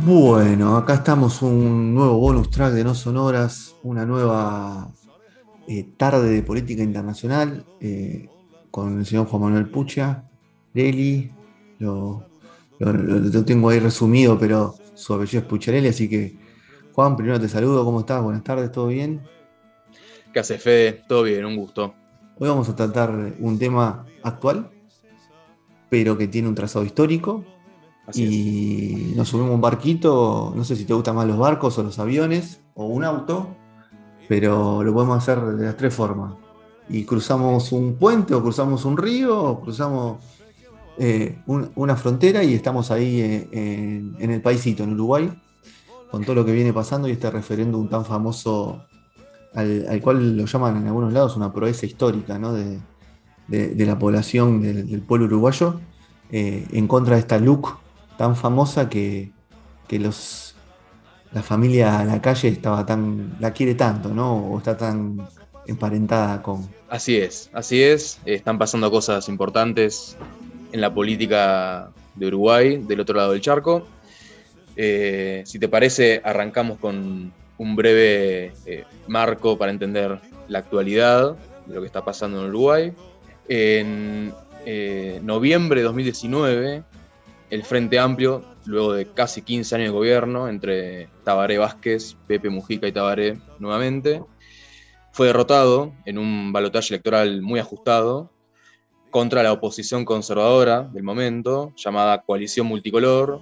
Bueno, 0.06 0.76
acá 0.76 0.96
estamos 0.96 1.42
un 1.42 1.94
nuevo 1.94 2.18
bonus 2.18 2.50
track 2.50 2.74
de 2.74 2.84
No 2.84 2.94
Sonoras, 2.94 3.74
una 3.84 4.06
nueva 4.06 4.92
eh, 5.66 5.88
tarde 5.96 6.30
de 6.30 6.44
política 6.44 6.84
internacional 6.84 7.66
eh, 7.80 8.28
con 8.70 9.00
el 9.00 9.06
señor 9.06 9.28
Juan 9.28 9.44
Manuel 9.44 9.70
Pucha, 9.70 10.25
Leli, 10.74 11.32
lo, 11.80 12.25
lo, 12.80 13.46
tengo 13.46 13.70
ahí 13.70 13.80
resumido, 13.80 14.38
pero 14.38 14.75
su 14.94 15.14
apellido 15.14 15.44
es 15.44 15.47
Pucharelli, 15.47 15.88
así 15.88 16.10
que 16.10 16.36
Juan, 16.92 17.16
primero 17.16 17.39
te 17.39 17.47
saludo, 17.47 17.86
¿cómo 17.86 18.02
estás? 18.02 18.22
Buenas 18.22 18.44
tardes, 18.44 18.74
¿todo 18.74 18.88
bien? 18.88 19.22
¿Qué 20.33 20.39
hace 20.42 20.58
Fede? 20.58 21.04
Todo 21.08 21.24
bien, 21.24 21.46
un 21.46 21.56
gusto. 21.56 21.94
Hoy 22.39 22.50
vamos 22.50 22.68
a 22.68 22.75
tratar 22.75 23.36
un 23.39 23.58
tema 23.58 24.06
actual, 24.22 24.70
pero 25.89 26.18
que 26.18 26.28
tiene 26.28 26.50
un 26.50 26.56
trazado 26.56 26.83
histórico. 26.83 27.46
Y 28.12 29.14
nos 29.16 29.30
subimos 29.30 29.54
un 29.54 29.62
barquito, 29.62 30.52
no 30.56 30.64
sé 30.66 30.75
si 30.75 30.84
te 30.84 30.94
gustan 30.94 31.16
más 31.16 31.25
los 31.25 31.38
barcos 31.38 31.78
o 31.78 31.84
los 31.84 31.98
aviones 32.00 32.59
o 32.73 32.86
un 32.86 33.06
auto, 33.06 33.56
pero 34.28 34.84
lo 34.84 34.94
podemos 34.94 35.17
hacer 35.17 35.39
de 35.42 35.66
las 35.66 35.78
tres 35.78 35.94
formas. 35.94 36.34
Y 36.89 37.06
cruzamos 37.06 37.72
un 37.72 37.95
puente 37.95 38.34
o 38.34 38.42
cruzamos 38.42 38.83
un 38.83 38.97
río 38.97 39.42
o 39.42 39.61
cruzamos 39.61 40.17
eh, 40.97 41.39
una 41.45 41.95
frontera 41.95 42.44
y 42.44 42.53
estamos 42.53 42.92
ahí 42.92 43.22
eh, 43.22 43.47
en, 44.20 44.31
el 44.31 44.42
paisito, 44.42 44.83
en 44.83 44.94
Uruguay, 44.94 45.31
con 46.11 46.25
todo 46.25 46.36
lo 46.36 46.45
que 46.45 46.52
viene 46.52 46.73
pasando 46.73 47.08
y 47.08 47.11
este 47.11 47.31
referéndum 47.31 47.88
tan 47.88 48.03
famoso 48.03 48.83
al, 49.53 50.02
cual 50.02 50.36
lo 50.36 50.45
llaman 50.45 50.77
en 50.77 50.88
algunos 50.88 51.14
lados 51.14 51.38
una 51.38 51.53
proeza 51.53 51.86
histórica 51.86 52.38
de, 53.47 53.86
la 53.86 53.97
población 53.97 54.61
del, 54.61 55.02
pueblo 55.02 55.27
uruguayo 55.27 55.80
eh, 56.31 56.67
en 56.72 56.88
contra 56.88 57.16
de 57.16 57.22
esta 57.22 57.38
LUC 57.38 57.83
tan 58.17 58.36
famosa 58.36 58.89
que, 58.89 59.31
los, 59.89 60.56
la 61.31 61.44
familia 61.44 62.00
a 62.00 62.06
la 62.06 62.20
calle 62.20 62.47
estaba 62.47 62.83
tan, 62.83 63.36
la 63.39 63.52
quiere 63.52 63.75
tanto, 63.75 64.09
¿no? 64.09 64.38
O 64.47 64.58
está 64.58 64.75
tan 64.75 65.28
emparentada 65.67 66.42
con. 66.42 66.67
Así 66.89 67.17
es, 67.17 67.50
así 67.53 67.83
es. 67.83 68.20
Están 68.25 68.58
pasando 68.58 68.89
cosas 68.89 69.30
importantes 69.30 70.17
en 70.72 70.81
la 70.81 70.94
política 70.94 71.92
de 72.16 72.28
Uruguay, 72.28 72.78
del 72.78 73.00
otro 73.00 73.16
lado 73.16 73.33
del 73.33 73.42
charco. 73.42 73.86
Eh, 74.75 75.44
si 75.45 75.59
te 75.59 75.67
parece, 75.67 76.22
arrancamos 76.23 76.80
con 76.80 77.31
un 77.58 77.75
breve 77.75 78.53
eh, 78.66 78.86
marco 79.08 79.58
para 79.58 79.72
entender 79.72 80.20
la 80.48 80.59
actualidad 80.59 81.36
de 81.67 81.75
lo 81.75 81.81
que 81.81 81.88
está 81.88 82.03
pasando 82.03 82.42
en 82.42 82.50
Uruguay. 82.50 82.94
En 83.48 84.33
eh, 84.66 85.20
noviembre 85.23 85.81
de 85.81 85.86
2019, 85.86 86.83
el 87.53 87.63
Frente 87.63 87.99
Amplio, 87.99 88.43
luego 88.65 88.93
de 88.93 89.05
casi 89.05 89.43
15 89.43 89.75
años 89.75 89.89
de 89.89 89.93
gobierno 89.93 90.49
entre 90.49 91.07
Tabaré 91.23 91.59
Vázquez, 91.59 92.17
Pepe 92.25 92.49
Mujica 92.49 92.87
y 92.87 92.91
Tabaré 92.91 93.37
nuevamente, 93.59 94.23
fue 95.11 95.27
derrotado 95.27 95.93
en 96.05 96.17
un 96.17 96.51
balotaje 96.51 96.95
electoral 96.95 97.43
muy 97.43 97.59
ajustado 97.59 98.31
contra 99.11 99.43
la 99.43 99.53
oposición 99.53 100.03
conservadora 100.03 100.81
del 100.81 101.03
momento, 101.03 101.71
llamada 101.75 102.23
Coalición 102.23 102.65
Multicolor, 102.65 103.39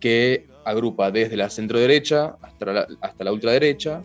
que 0.00 0.48
agrupa 0.64 1.12
desde 1.12 1.36
la 1.36 1.48
centroderecha 1.48 2.36
hasta 2.42 2.72
la, 2.72 2.88
hasta 3.02 3.22
la 3.22 3.32
ultraderecha 3.32 4.02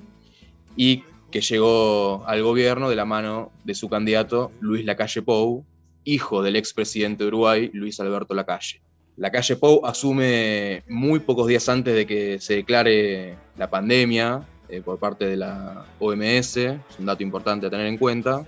y 0.75 1.01
que 1.31 1.41
llegó 1.41 2.23
al 2.27 2.43
gobierno 2.43 2.87
de 2.87 2.95
la 2.95 3.05
mano 3.05 3.51
de 3.63 3.73
su 3.73 3.89
candidato 3.89 4.51
Luis 4.59 4.85
Lacalle 4.85 5.23
Pou, 5.23 5.65
hijo 6.03 6.43
del 6.43 6.55
expresidente 6.55 7.23
de 7.23 7.29
Uruguay, 7.29 7.71
Luis 7.73 7.99
Alberto 7.99 8.35
Lacalle. 8.35 8.83
Lacalle 9.19 9.57
Pou 9.57 9.85
asume 9.85 10.83
muy 10.87 11.19
pocos 11.19 11.45
días 11.47 11.67
antes 11.67 11.93
de 11.93 12.07
que 12.07 12.39
se 12.39 12.55
declare 12.55 13.35
la 13.57 13.69
pandemia 13.69 14.47
eh, 14.69 14.81
por 14.81 14.97
parte 14.97 15.25
de 15.25 15.35
la 15.35 15.85
OMS, 15.99 16.57
es 16.57 16.79
un 16.97 17.05
dato 17.05 17.21
importante 17.21 17.67
a 17.67 17.69
tener 17.69 17.87
en 17.87 17.97
cuenta, 17.97 18.45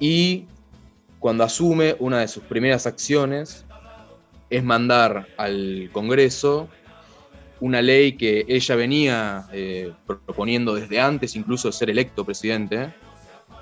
y 0.00 0.46
cuando 1.18 1.44
asume, 1.44 1.96
una 1.98 2.20
de 2.20 2.28
sus 2.28 2.42
primeras 2.44 2.86
acciones 2.86 3.64
es 4.50 4.64
mandar 4.64 5.28
al 5.36 5.90
Congreso 5.92 6.68
una 7.60 7.80
ley 7.80 8.16
que 8.16 8.44
ella 8.48 8.74
venía 8.74 9.46
eh, 9.52 9.92
proponiendo 10.06 10.74
desde 10.74 10.98
antes 10.98 11.36
incluso 11.36 11.68
de 11.68 11.72
ser 11.72 11.90
electo 11.90 12.24
presidente. 12.24 12.92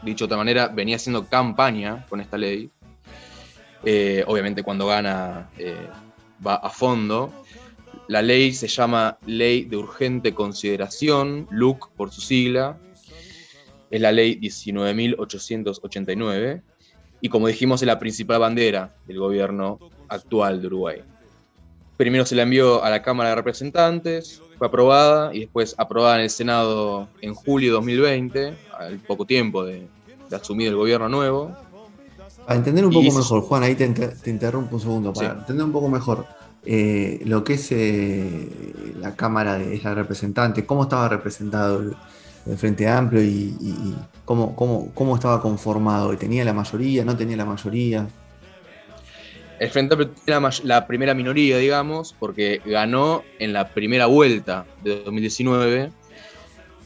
Dicho 0.02 0.24
de 0.24 0.26
otra 0.26 0.38
manera, 0.38 0.68
venía 0.68 0.96
haciendo 0.96 1.26
campaña 1.26 2.06
con 2.08 2.22
esta 2.22 2.38
ley. 2.38 2.70
Eh, 3.84 4.24
obviamente 4.26 4.62
cuando 4.62 4.86
gana 4.86 5.50
eh, 5.58 5.86
va 6.44 6.56
a 6.56 6.70
fondo. 6.70 7.32
La 8.08 8.22
ley 8.22 8.52
se 8.52 8.68
llama 8.68 9.18
Ley 9.26 9.64
de 9.64 9.76
Urgente 9.76 10.34
Consideración, 10.34 11.46
LUC 11.50 11.90
por 11.92 12.10
su 12.10 12.20
sigla. 12.20 12.76
Es 13.90 14.00
la 14.00 14.12
ley 14.12 14.38
19.889 14.40 16.62
y 17.20 17.28
como 17.28 17.48
dijimos 17.48 17.82
es 17.82 17.86
la 17.86 17.98
principal 17.98 18.40
bandera 18.40 18.94
del 19.06 19.18
gobierno 19.18 19.78
actual 20.08 20.60
de 20.60 20.66
Uruguay. 20.68 21.02
Primero 21.96 22.24
se 22.24 22.34
la 22.34 22.42
envió 22.42 22.82
a 22.82 22.90
la 22.90 23.02
Cámara 23.02 23.30
de 23.30 23.36
Representantes, 23.36 24.42
fue 24.56 24.66
aprobada 24.66 25.34
y 25.34 25.40
después 25.40 25.74
aprobada 25.76 26.16
en 26.16 26.22
el 26.22 26.30
Senado 26.30 27.08
en 27.20 27.34
julio 27.34 27.68
de 27.68 27.74
2020, 27.74 28.54
al 28.78 28.98
poco 29.00 29.26
tiempo 29.26 29.64
de, 29.64 29.86
asumir 30.32 30.68
el 30.68 30.76
gobierno 30.76 31.08
nuevo. 31.08 31.54
Para 32.50 32.58
entender 32.58 32.84
un 32.84 32.92
poco 32.92 33.12
mejor, 33.12 33.42
Juan, 33.42 33.62
ahí 33.62 33.76
te, 33.76 33.84
interrumpo 34.28 34.74
un 34.74 34.82
segundo, 34.82 35.12
para 35.12 35.34
entender 35.34 35.64
un 35.64 35.70
poco 35.70 35.88
mejor 35.88 36.26
eh, 36.66 37.20
lo 37.24 37.44
que 37.44 37.52
es 37.52 37.70
eh, 37.70 38.48
la 38.98 39.14
Cámara 39.14 39.56
de 39.56 39.78
la 39.78 39.94
Representante, 39.94 40.66
cómo 40.66 40.82
estaba 40.82 41.08
representado 41.08 41.80
el 42.46 42.58
Frente 42.58 42.88
Amplio 42.88 43.22
y, 43.22 43.94
cómo, 44.24 44.56
cómo, 44.56 45.14
estaba 45.14 45.40
conformado. 45.40 46.16
¿Tenía 46.16 46.44
la 46.44 46.52
mayoría? 46.52 47.04
¿No 47.04 47.16
tenía 47.16 47.36
la 47.36 47.44
mayoría? 47.44 48.08
El 49.60 49.70
Frente 49.70 49.94
Amplio 49.94 50.10
tenía 50.10 50.50
la, 50.64 50.88
primera 50.88 51.14
minoría, 51.14 51.56
digamos, 51.56 52.16
porque 52.18 52.60
ganó 52.66 53.22
en 53.38 53.52
la 53.52 53.68
primera 53.68 54.06
vuelta 54.06 54.66
de 54.82 55.04
2019, 55.04 55.92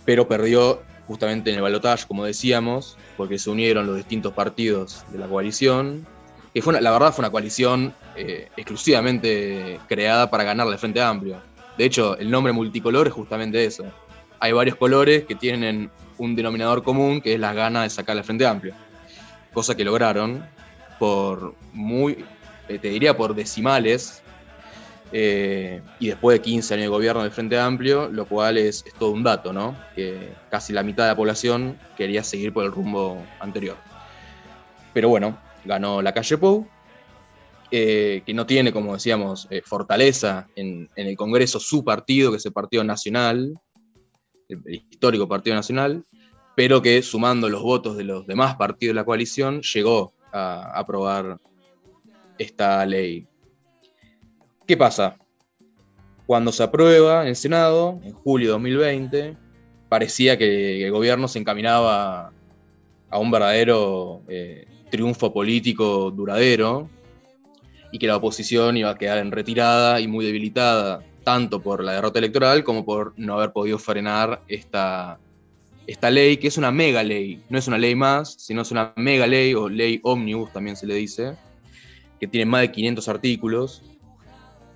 pero 0.04 0.28
perdió 0.28 0.82
justamente 1.06 1.50
en 1.50 1.56
el 1.56 1.62
balotaje, 1.62 2.06
como 2.06 2.24
decíamos, 2.24 2.96
porque 3.16 3.38
se 3.38 3.50
unieron 3.50 3.86
los 3.86 3.96
distintos 3.96 4.32
partidos 4.32 5.04
de 5.10 5.18
la 5.18 5.26
coalición. 5.26 6.06
Y 6.52 6.60
fue 6.60 6.80
la 6.80 6.90
verdad 6.92 7.12
fue 7.12 7.22
una 7.22 7.30
coalición 7.30 7.94
eh, 8.16 8.48
exclusivamente 8.56 9.80
creada 9.88 10.30
para 10.30 10.44
ganarle 10.44 10.74
al 10.74 10.78
Frente 10.78 11.00
Amplio. 11.00 11.40
De 11.76 11.84
hecho, 11.84 12.16
el 12.16 12.30
nombre 12.30 12.52
multicolor 12.52 13.08
es 13.08 13.12
justamente 13.12 13.64
eso 13.64 13.84
hay 14.44 14.52
varios 14.52 14.76
colores 14.76 15.24
que 15.24 15.34
tienen 15.34 15.90
un 16.18 16.36
denominador 16.36 16.82
común, 16.82 17.22
que 17.22 17.32
es 17.32 17.40
la 17.40 17.54
gana 17.54 17.82
de 17.82 17.88
sacar 17.88 18.14
la 18.14 18.22
Frente 18.22 18.46
Amplio. 18.46 18.74
Cosa 19.54 19.74
que 19.74 19.84
lograron 19.84 20.46
por 20.98 21.54
muy, 21.72 22.26
eh, 22.68 22.78
te 22.78 22.88
diría 22.88 23.16
por 23.16 23.34
decimales, 23.34 24.22
eh, 25.16 25.80
y 26.00 26.08
después 26.08 26.36
de 26.36 26.42
15 26.42 26.74
años 26.74 26.84
de 26.86 26.88
gobierno 26.88 27.22
del 27.22 27.30
Frente 27.30 27.56
Amplio, 27.56 28.08
lo 28.08 28.26
cual 28.26 28.58
es, 28.58 28.84
todo 28.98 29.12
un 29.12 29.22
dato, 29.22 29.52
¿no? 29.52 29.78
Que 29.94 30.32
casi 30.50 30.72
la 30.72 30.82
mitad 30.82 31.04
de 31.04 31.10
la 31.10 31.16
población 31.16 31.78
quería 31.96 32.24
seguir 32.24 32.52
por 32.52 32.64
el 32.64 32.72
rumbo 32.72 33.24
anterior. 33.38 33.76
Pero 34.92 35.08
bueno, 35.08 35.38
ganó 35.64 36.02
la 36.02 36.12
calle 36.12 36.36
Pou, 36.36 36.66
eh, 37.70 38.24
que 38.26 38.34
no 38.34 38.44
tiene, 38.44 38.72
como 38.72 38.94
decíamos, 38.94 39.48
fortaleza 39.64 40.48
en, 40.56 40.90
en, 40.96 41.06
el 41.06 41.16
Congreso 41.16 41.60
su 41.60 41.84
partido, 41.84 42.32
que 42.32 42.38
es 42.38 42.46
el 42.46 42.52
Partido 42.52 42.82
Nacional, 42.82 43.54
el 44.48 44.60
histórico 44.66 45.28
Partido 45.28 45.54
Nacional, 45.54 46.04
pero 46.56 46.82
que 46.82 47.00
sumando 47.02 47.48
los 47.48 47.62
votos 47.62 47.96
de 47.96 48.02
los 48.02 48.26
demás 48.26 48.56
partidos 48.56 48.94
de 48.94 49.00
la 49.00 49.04
coalición 49.04 49.62
llegó 49.62 50.12
a 50.32 50.76
aprobar 50.76 51.38
esta 52.36 52.84
ley. 52.84 53.28
¿Qué 54.66 54.78
pasa? 54.78 55.18
Cuando 56.26 56.50
se 56.50 56.62
aprueba 56.62 57.22
en 57.22 57.28
el 57.28 57.36
Senado, 57.36 58.00
en 58.02 58.12
julio 58.12 58.48
de 58.48 58.52
2020, 58.52 59.36
parecía 59.90 60.38
que 60.38 60.86
el 60.86 60.90
gobierno 60.90 61.28
se 61.28 61.38
encaminaba 61.38 62.32
a 63.10 63.18
un 63.18 63.30
verdadero 63.30 64.22
eh, 64.26 64.66
triunfo 64.90 65.34
político 65.34 66.10
duradero 66.10 66.88
y 67.92 67.98
que 67.98 68.06
la 68.06 68.16
oposición 68.16 68.78
iba 68.78 68.88
a 68.88 68.96
quedar 68.96 69.18
en 69.18 69.32
retirada 69.32 70.00
y 70.00 70.08
muy 70.08 70.24
debilitada 70.24 71.02
tanto 71.24 71.60
por 71.60 71.84
la 71.84 71.92
derrota 71.92 72.18
electoral 72.18 72.64
como 72.64 72.86
por 72.86 73.12
no 73.18 73.34
haber 73.34 73.52
podido 73.52 73.78
frenar 73.78 74.42
esta 74.48 75.18
esta 75.86 76.10
ley, 76.10 76.38
que 76.38 76.48
es 76.48 76.56
una 76.56 76.70
mega 76.70 77.02
ley, 77.02 77.42
no 77.50 77.58
es 77.58 77.68
una 77.68 77.76
ley 77.76 77.94
más, 77.94 78.36
sino 78.38 78.62
es 78.62 78.70
una 78.70 78.94
mega 78.96 79.26
ley 79.26 79.52
o 79.52 79.68
ley 79.68 80.00
omnibus 80.02 80.50
también 80.50 80.76
se 80.76 80.86
le 80.86 80.94
dice, 80.94 81.36
que 82.18 82.26
tiene 82.26 82.46
más 82.46 82.62
de 82.62 82.72
500 82.72 83.06
artículos 83.08 83.82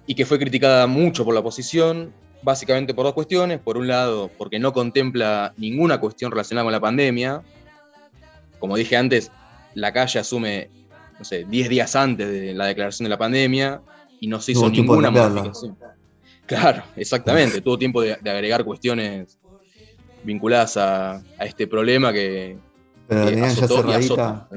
y 0.08 0.14
que 0.14 0.24
fue 0.24 0.38
criticada 0.38 0.86
mucho 0.86 1.22
por 1.22 1.34
la 1.34 1.40
oposición, 1.40 2.14
básicamente 2.42 2.94
por 2.94 3.04
dos 3.04 3.12
cuestiones. 3.12 3.60
Por 3.60 3.76
un 3.76 3.86
lado, 3.86 4.30
porque 4.38 4.58
no 4.58 4.72
contempla 4.72 5.52
ninguna 5.58 6.00
cuestión 6.00 6.30
relacionada 6.32 6.64
con 6.64 6.72
la 6.72 6.80
pandemia. 6.80 7.42
Como 8.58 8.78
dije 8.78 8.96
antes, 8.96 9.30
la 9.74 9.92
calle 9.92 10.18
asume, 10.18 10.70
no 11.18 11.26
sé, 11.26 11.44
10 11.44 11.68
días 11.68 11.94
antes 11.94 12.26
de 12.26 12.54
la 12.54 12.64
declaración 12.64 13.04
de 13.04 13.10
la 13.10 13.18
pandemia 13.18 13.82
y 14.18 14.28
no 14.28 14.40
se 14.40 14.52
hizo 14.52 14.70
ninguna 14.70 15.10
modificación. 15.10 15.76
Claro, 16.46 16.82
exactamente. 16.96 17.60
Tuvo 17.60 17.78
tiempo 17.78 18.00
de, 18.00 18.14
agregar 18.14 18.64
cuestiones 18.64 19.38
vinculadas 20.24 20.78
a, 20.78 21.22
este 21.40 21.66
problema 21.66 22.14
que. 22.14 22.56
Pero 23.06 23.24
la 23.24 23.30
tenían 23.30 23.54
ya 23.54 23.68
cerradita. 23.68 24.48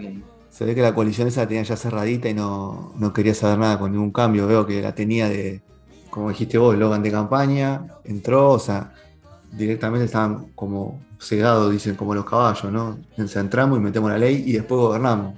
Se 0.61 0.67
ve 0.67 0.75
que 0.75 0.81
la 0.83 0.93
coalición 0.93 1.27
esa 1.27 1.41
la 1.41 1.47
tenía 1.47 1.63
ya 1.63 1.75
cerradita 1.75 2.29
y 2.29 2.35
no, 2.35 2.93
no 2.95 3.11
quería 3.13 3.33
saber 3.33 3.57
nada 3.57 3.79
con 3.79 3.93
ningún 3.93 4.11
cambio. 4.11 4.45
Veo 4.45 4.63
que 4.63 4.79
la 4.79 4.93
tenía 4.93 5.27
de, 5.27 5.63
como 6.11 6.29
dijiste 6.29 6.59
vos, 6.59 6.77
Logan 6.77 7.01
de 7.01 7.09
campaña, 7.09 7.87
entró, 8.03 8.51
o 8.51 8.59
sea, 8.59 8.93
directamente 9.53 10.05
estaban 10.05 10.51
como 10.53 11.01
cegados, 11.19 11.71
dicen, 11.71 11.95
como 11.95 12.13
los 12.13 12.25
caballos, 12.25 12.71
¿no? 12.71 12.99
Encentramos 13.17 13.79
y 13.79 13.81
metemos 13.81 14.11
la 14.11 14.19
ley 14.19 14.43
y 14.45 14.51
después 14.51 14.79
gobernamos. 14.79 15.33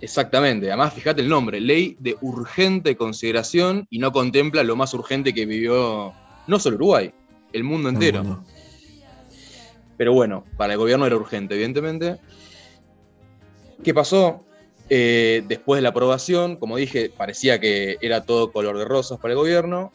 Exactamente, 0.00 0.72
además 0.72 0.92
fíjate 0.92 1.22
el 1.22 1.28
nombre, 1.28 1.60
ley 1.60 1.96
de 2.00 2.16
urgente 2.20 2.96
consideración 2.96 3.86
y 3.90 4.00
no 4.00 4.10
contempla 4.10 4.64
lo 4.64 4.74
más 4.74 4.92
urgente 4.92 5.32
que 5.34 5.46
vivió 5.46 6.12
no 6.48 6.58
solo 6.58 6.74
Uruguay, 6.74 7.14
el 7.52 7.62
mundo 7.62 7.90
entero. 7.90 8.42
Pero 9.96 10.12
bueno, 10.14 10.42
para 10.56 10.72
el 10.72 10.80
gobierno 10.80 11.06
era 11.06 11.14
urgente, 11.14 11.54
evidentemente. 11.54 12.18
¿Qué 13.82 13.94
pasó? 13.94 14.44
Eh, 14.88 15.42
después 15.48 15.78
de 15.78 15.82
la 15.82 15.88
aprobación, 15.88 16.56
como 16.56 16.76
dije, 16.76 17.10
parecía 17.10 17.58
que 17.58 17.98
era 18.00 18.24
todo 18.24 18.52
color 18.52 18.78
de 18.78 18.84
rosas 18.84 19.18
para 19.18 19.32
el 19.32 19.38
gobierno, 19.38 19.92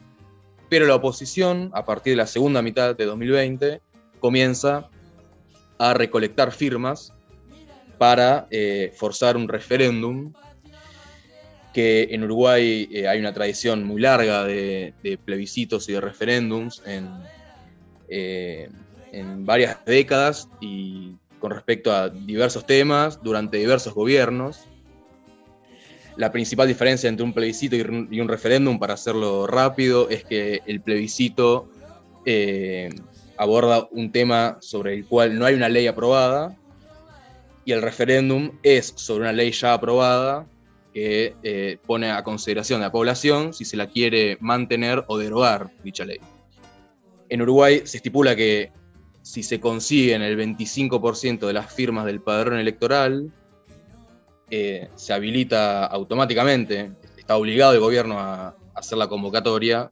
pero 0.68 0.86
la 0.86 0.96
oposición, 0.96 1.70
a 1.72 1.84
partir 1.84 2.12
de 2.12 2.18
la 2.18 2.26
segunda 2.26 2.60
mitad 2.60 2.94
de 2.94 3.04
2020, 3.06 3.80
comienza 4.20 4.88
a 5.78 5.94
recolectar 5.94 6.52
firmas 6.52 7.12
para 7.98 8.46
eh, 8.50 8.92
forzar 8.94 9.36
un 9.36 9.48
referéndum, 9.48 10.32
que 11.72 12.08
en 12.10 12.24
Uruguay 12.24 12.88
eh, 12.92 13.08
hay 13.08 13.18
una 13.18 13.32
tradición 13.32 13.84
muy 13.84 14.02
larga 14.02 14.44
de, 14.44 14.92
plebiscitos 15.24 15.88
y 15.88 15.92
de 15.92 16.00
referéndums 16.02 16.82
en, 16.84 17.08
en 18.08 19.46
varias 19.46 19.82
décadas 19.86 20.48
y 20.60 21.16
con 21.42 21.50
respecto 21.50 21.92
a 21.92 22.08
diversos 22.08 22.64
temas 22.64 23.20
durante 23.20 23.56
diversos 23.56 23.92
gobiernos. 23.94 24.60
La 26.16 26.30
principal 26.30 26.68
diferencia 26.68 27.08
entre 27.08 27.24
un 27.24 27.32
plebiscito 27.32 27.74
y 27.74 28.20
un 28.20 28.28
referéndum, 28.28 28.78
para 28.78 28.94
hacerlo 28.94 29.48
rápido, 29.48 30.08
es 30.08 30.24
que 30.24 30.62
el 30.66 30.80
plebiscito 30.80 31.68
aborda 33.36 33.88
un 33.90 34.12
tema 34.12 34.58
sobre 34.60 34.94
el 34.94 35.04
cual 35.04 35.36
no 35.36 35.44
hay 35.44 35.54
una 35.54 35.68
ley 35.68 35.88
aprobada, 35.88 36.56
y 37.64 37.72
el 37.72 37.82
referéndum 37.82 38.52
es 38.62 38.92
sobre 38.96 39.22
una 39.22 39.32
ley 39.32 39.50
ya 39.50 39.74
aprobada 39.74 40.46
que 40.94 41.34
eh, 41.42 41.78
pone 41.86 42.12
a 42.12 42.22
consideración 42.22 42.80
de 42.80 42.86
la 42.86 42.92
población 42.92 43.52
si 43.52 43.64
se 43.64 43.76
la 43.76 43.88
quiere 43.88 44.36
mantener 44.40 45.04
o 45.08 45.18
derogar 45.18 45.70
dicha 45.82 46.04
ley. 46.04 46.18
En 47.30 47.42
Uruguay 47.42 47.82
se 47.84 47.96
estipula 47.96 48.36
que 48.36 48.70
si 49.22 49.42
se 49.42 49.60
consiguen 49.60 50.22
el 50.22 50.36
25% 50.36 51.46
de 51.46 51.52
las 51.52 51.72
firmas 51.72 52.04
del 52.04 52.20
padrón 52.20 52.58
electoral, 52.58 53.32
eh, 54.50 54.88
se 54.96 55.12
habilita 55.12 55.86
automáticamente, 55.86 56.92
está 57.16 57.36
obligado 57.36 57.72
el 57.72 57.80
gobierno 57.80 58.18
a 58.18 58.54
hacer 58.74 58.98
la 58.98 59.08
convocatoria 59.08 59.90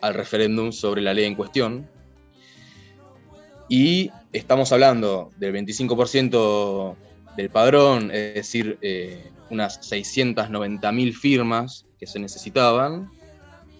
al 0.00 0.14
referéndum 0.14 0.72
sobre 0.72 1.02
la 1.02 1.12
ley 1.12 1.24
en 1.24 1.34
cuestión. 1.34 1.88
Y 3.68 4.10
estamos 4.32 4.72
hablando 4.72 5.30
del 5.38 5.54
25% 5.54 6.96
del 7.36 7.50
padrón, 7.50 8.10
es 8.10 8.34
decir, 8.34 8.78
eh, 8.82 9.30
unas 9.50 9.80
690.000 9.80 11.12
firmas 11.14 11.86
que 11.98 12.06
se 12.06 12.18
necesitaban. 12.18 13.10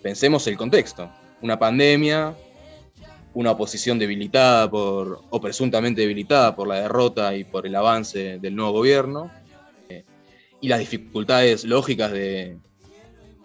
Pensemos 0.02 0.46
el 0.46 0.56
contexto, 0.56 1.10
una 1.40 1.58
pandemia, 1.58 2.34
una 3.34 3.52
oposición 3.52 3.98
debilitada 3.98 4.70
por, 4.70 5.22
o 5.30 5.40
presuntamente 5.40 6.02
debilitada 6.02 6.54
por 6.54 6.68
la 6.68 6.76
derrota 6.76 7.34
y 7.36 7.44
por 7.44 7.66
el 7.66 7.74
avance 7.74 8.38
del 8.38 8.54
nuevo 8.54 8.72
gobierno, 8.72 9.30
eh, 9.88 10.04
y 10.60 10.68
las 10.68 10.80
dificultades 10.80 11.64
lógicas 11.64 12.12
de, 12.12 12.58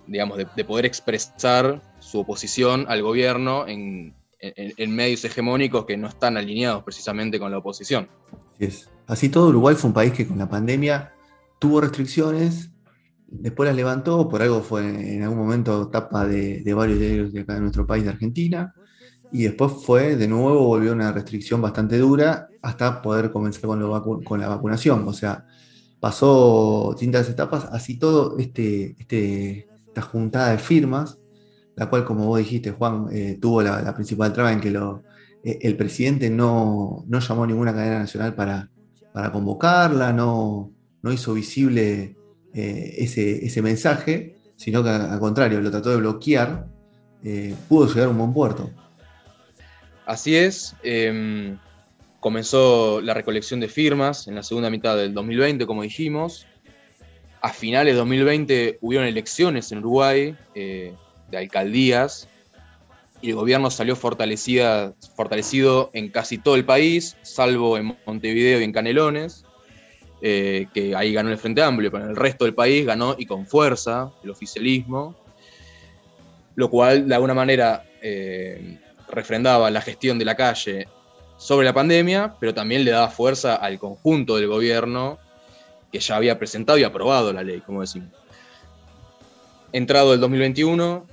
digamos, 0.07 0.37
de 0.37 0.65
poder 0.65 0.85
expresar 0.85 1.81
su 2.07 2.19
oposición 2.19 2.85
al 2.87 3.01
gobierno 3.01 3.67
en, 3.67 4.15
medios 4.87 5.25
hegemónicos 5.25 5.85
que 5.85 5.97
no 5.97 6.07
están 6.07 6.37
alineados 6.37 6.83
precisamente 6.83 7.39
con 7.39 7.51
la 7.51 7.57
oposición. 7.57 8.07
Así 9.07 9.29
todo, 9.29 9.49
Uruguay 9.49 9.75
fue 9.75 9.89
un 9.89 9.93
país 9.93 10.13
que 10.13 10.27
con 10.27 10.37
la 10.37 10.47
pandemia 10.47 11.13
tuvo 11.59 11.81
restricciones, 11.81 12.69
después 13.27 13.67
las 13.67 13.75
levantó, 13.75 14.29
por 14.29 14.41
algo 14.41 14.61
fue 14.61 14.81
en 15.15 15.23
algún 15.23 15.39
momento 15.39 15.89
tapa 15.89 16.25
de, 16.25 16.63
varios 16.73 16.99
diarios 16.99 17.33
de 17.33 17.41
acá 17.41 17.55
de 17.55 17.61
nuestro 17.61 17.85
país, 17.85 18.03
de 18.03 18.11
Argentina, 18.11 18.73
y 19.31 19.44
después 19.44 19.74
fue, 19.85 20.15
de 20.15 20.27
nuevo, 20.27 20.65
volvió 20.65 20.94
una 20.94 21.12
restricción 21.12 21.62
bastante 21.62 21.97
dura 21.97 22.50
hasta 22.62 23.01
poder 23.01 23.31
comenzar 23.31 23.63
con, 23.63 24.24
con 24.24 24.39
la 24.39 24.47
vacunación. 24.47 25.07
O 25.07 25.13
sea, 25.13 25.45
pasó 26.00 26.89
distintas 26.91 27.29
etapas, 27.29 27.65
así 27.71 27.97
todo 27.97 28.38
este, 28.38 28.95
este, 29.00 29.68
esta 29.88 30.01
juntada 30.01 30.51
de 30.51 30.57
firmas 30.57 31.18
la 31.77 31.85
cual, 31.89 32.03
como 32.03 32.25
vos 32.25 32.39
dijiste, 32.39 32.71
Juan, 32.71 33.07
eh, 33.12 33.38
tuvo 33.39 33.62
la, 33.62 33.94
principal 33.94 34.33
traba 34.33 34.51
en 34.51 34.59
que 34.59 34.71
lo, 34.71 35.03
eh, 35.44 35.59
el 35.62 35.77
presidente 35.77 36.27
no, 36.27 37.06
llamó 37.07 37.44
a 37.44 37.47
ninguna 37.47 37.71
cadena 37.71 38.00
nacional 38.00 38.33
para, 38.33 38.71
para 39.13 39.31
convocarla, 39.31 40.12
no, 40.12 40.71
no 41.03 41.13
hizo 41.13 41.35
visible 41.35 42.18
eh, 42.51 42.95
ese, 42.97 43.45
ese, 43.45 43.62
mensaje, 43.62 44.38
sino 44.56 44.83
que 44.83 44.89
al 44.89 45.19
contrario, 45.19 45.62
lo 45.62 45.69
trató 45.69 45.91
de 45.91 45.97
bloquear, 45.97 46.68
pudo 47.69 47.88
llegar 47.88 48.07
a 48.07 48.09
un 48.09 48.18
buen 48.18 48.33
puerto. 48.33 48.71
Así 50.07 50.38
es. 50.38 50.74
Em, 50.83 51.59
comenzó 52.21 53.01
la 53.01 53.13
recolección 53.13 53.59
de 53.59 53.68
firmas 53.68 54.28
en 54.28 54.35
la 54.35 54.42
segunda 54.42 54.69
mitad 54.69 54.95
del 54.95 55.14
2020, 55.14 55.68
como 55.68 55.83
dijimos. 55.83 56.47
A 57.42 57.49
finales 57.49 57.94
de 57.94 57.99
2020 57.99 58.78
hubieron 58.81 59.06
elecciones 59.06 59.71
en 59.71 59.80
Uruguay 59.80 60.35
de 60.56 60.95
alcaldías 61.37 62.30
y 63.21 63.31
el 63.31 63.35
gobierno 63.35 63.69
salió 63.69 63.95
fortalecida, 63.95 64.94
fortalecido 65.16 65.90
en 65.94 66.09
casi 66.09 66.37
todo 66.37 66.56
el 66.56 66.64
país, 66.64 67.18
salvo 67.23 67.78
en 67.78 67.97
Montevideo 68.06 68.61
y 68.61 68.64
en 68.64 68.71
Canelones, 68.71 69.44
eh, 70.21 70.68
que 70.73 70.95
ahí 70.95 71.14
ganó 71.14 71.30
el 71.30 71.37
Frente 71.37 71.61
Amplio, 71.61 71.92
pero 71.92 72.06
en 72.06 72.11
el 72.11 72.16
resto 72.16 72.45
del 72.45 72.54
país 72.54 72.85
ganó 72.85 73.16
y 73.18 73.26
con 73.26 73.45
fuerza 73.45 74.11
el 74.23 74.30
oficialismo, 74.30 75.16
lo 76.56 76.69
cual 76.69 77.07
de 77.07 77.16
alguna 77.16 77.33
manera 77.33 77.83
eh, 78.02 78.80
refrendaba 79.09 79.69
la 79.71 79.81
gestión 79.81 80.19
de 80.19 80.26
la 80.26 80.35
calle 80.35 80.87
sobre 81.37 81.66
la 81.66 81.73
pandemia, 81.73 82.35
pero 82.40 82.54
también 82.54 82.83
le 82.83 82.92
daba 82.92 83.09
fuerza 83.09 83.56
al 83.56 83.80
conjunto 83.80 84.37
del 84.37 84.47
gobierno 84.47 85.19
que 85.92 85.99
ya 85.99 86.16
había 86.16 86.37
presentado 86.37 86.78
y 86.78 86.83
aprobado 86.83 87.31
la 87.31 87.44
ley, 87.44 87.61
como 87.61 87.81
decimos. 87.81 88.09
Entrado 89.71 90.14
el 90.14 90.19
2021, 90.19 91.06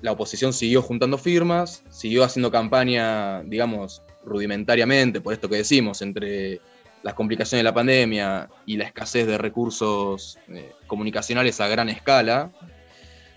la 0.00 0.12
oposición 0.12 0.52
siguió 0.52 0.82
juntando 0.82 1.18
firmas, 1.18 1.82
siguió 1.90 2.24
haciendo 2.24 2.50
campaña, 2.50 3.42
digamos, 3.42 4.02
rudimentariamente, 4.24 5.20
por 5.20 5.32
esto 5.32 5.48
que 5.48 5.56
decimos, 5.56 6.02
entre 6.02 6.60
las 7.02 7.14
complicaciones 7.14 7.60
de 7.60 7.64
la 7.64 7.74
pandemia 7.74 8.48
y 8.66 8.76
la 8.76 8.84
escasez 8.84 9.26
de 9.26 9.38
recursos 9.38 10.38
eh, 10.48 10.72
comunicacionales 10.86 11.60
a 11.60 11.68
gran 11.68 11.88
escala. 11.88 12.50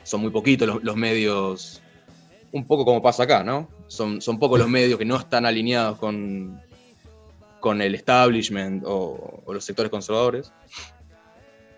Son 0.03 0.21
muy 0.21 0.31
poquitos 0.31 0.83
los, 0.83 0.95
medios, 0.95 1.81
un 2.51 2.65
poco 2.65 2.85
como 2.85 3.01
pasa 3.01 3.23
acá, 3.23 3.43
¿no? 3.43 3.69
Son, 3.87 4.21
son 4.21 4.39
pocos 4.39 4.59
los 4.59 4.69
medios 4.69 4.97
que 4.97 5.05
no 5.05 5.15
están 5.17 5.45
alineados 5.45 5.97
con, 5.97 6.61
con 7.59 7.81
el 7.81 7.95
establishment 7.95 8.83
o, 8.85 9.41
o 9.45 9.53
los 9.53 9.63
sectores 9.63 9.89
conservadores. 9.89 10.51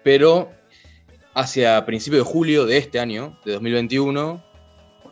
Pero 0.03 0.49
hacia 1.33 1.85
principios 1.85 2.25
de 2.25 2.31
julio 2.31 2.65
de 2.65 2.77
este 2.77 2.99
año, 2.99 3.37
de 3.45 3.53
2021, 3.53 4.43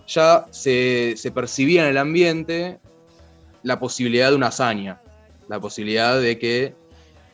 ya 0.07 0.45
se, 0.51 1.15
percibía 1.33 1.83
en 1.83 1.89
el 1.89 1.97
ambiente 1.97 2.79
la 3.63 3.79
posibilidad 3.79 4.29
de 4.29 4.35
una 4.35 4.47
hazaña, 4.47 5.01
la 5.47 5.59
posibilidad 5.59 6.19
de 6.19 6.37
que 6.37 6.75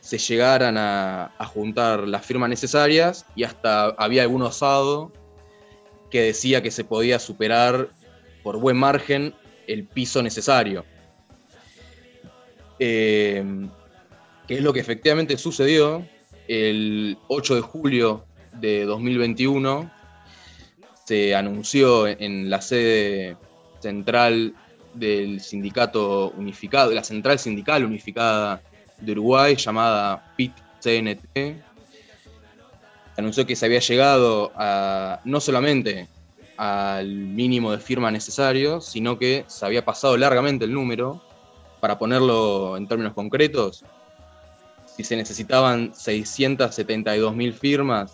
se 0.00 0.18
llegaran 0.18 0.76
a, 0.78 1.32
juntar 1.52 2.06
las 2.06 2.24
firmas 2.24 2.48
necesarias 2.48 3.26
y 3.34 3.44
hasta 3.44 3.86
había 3.86 4.22
algún 4.22 4.42
osado 4.42 5.12
que 6.10 6.22
decía 6.22 6.62
que 6.62 6.70
se 6.70 6.84
podía 6.84 7.18
superar 7.18 7.90
por 8.48 8.56
buen 8.56 8.78
margen 8.78 9.34
el 9.66 9.84
piso 9.84 10.22
necesario. 10.22 10.82
eh, 12.78 13.44
que 14.46 14.54
es 14.54 14.62
lo 14.62 14.72
que 14.72 14.80
efectivamente 14.80 15.36
sucedió 15.36 16.06
el 16.46 17.18
8 17.28 17.56
de 17.56 17.60
julio 17.60 18.24
de 18.54 18.86
2021. 18.86 19.90
Se 21.04 21.34
anunció 21.34 22.06
en 22.06 22.48
la 22.48 22.62
sede 22.62 23.36
central 23.80 24.54
del 24.94 25.42
sindicato 25.42 26.30
unificado, 26.30 26.92
la 26.92 27.04
central 27.04 27.38
sindical 27.38 27.84
unificada 27.84 28.62
de 28.98 29.12
Uruguay 29.12 29.56
llamada 29.56 30.32
PIT-CNT, 30.38 31.62
anunció 33.18 33.44
que 33.44 33.56
se 33.56 33.66
había 33.66 33.80
llegado 33.80 34.52
a, 34.56 35.20
no 35.26 35.38
solamente 35.38 36.08
al 36.58 37.08
mínimo 37.08 37.72
de 37.72 37.78
firma 37.78 38.10
necesario, 38.10 38.80
sino 38.80 39.16
que 39.18 39.44
se 39.46 39.64
había 39.64 39.84
pasado 39.84 40.16
largamente 40.16 40.64
el 40.64 40.74
número. 40.74 41.22
Para 41.80 41.96
ponerlo 41.96 42.76
en 42.76 42.88
términos 42.88 43.14
concretos, 43.14 43.84
si 44.96 45.04
se 45.04 45.16
necesitaban 45.16 45.92
672.000 45.92 47.52
firmas, 47.52 48.12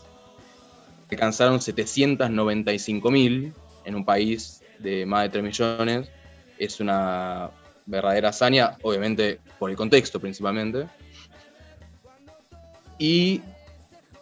alcanzaron 1.10 1.58
795.000 1.58 3.52
en 3.86 3.94
un 3.94 4.04
país 4.04 4.62
de 4.78 5.06
más 5.06 5.22
de 5.22 5.28
3 5.30 5.44
millones. 5.44 6.10
Es 6.58 6.80
una 6.80 7.50
verdadera 7.86 8.28
hazaña, 8.28 8.76
obviamente 8.82 9.40
por 9.58 9.70
el 9.70 9.76
contexto 9.76 10.20
principalmente. 10.20 10.86
Y 12.98 13.40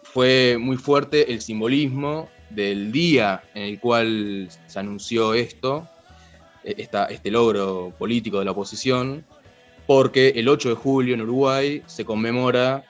fue 0.03 0.57
muy 0.57 0.77
fuerte 0.77 1.33
el 1.33 1.41
simbolismo 1.41 2.29
del 2.53 2.91
día 2.91 3.43
en 3.53 3.63
el 3.63 3.79
cual 3.79 4.49
se 4.67 4.79
anunció 4.79 5.33
esto, 5.33 5.87
e, 6.63 6.87
este 7.09 7.31
logro 7.31 7.93
político 7.97 8.39
de 8.39 8.45
la 8.45 8.51
oposición, 8.51 9.25
porque 9.85 10.29
el 10.35 10.47
8 10.47 10.69
de 10.69 10.75
julio 10.75 11.13
en 11.13 11.21
Uruguay 11.21 11.83
se 11.87 12.05
conmemora 12.05 12.85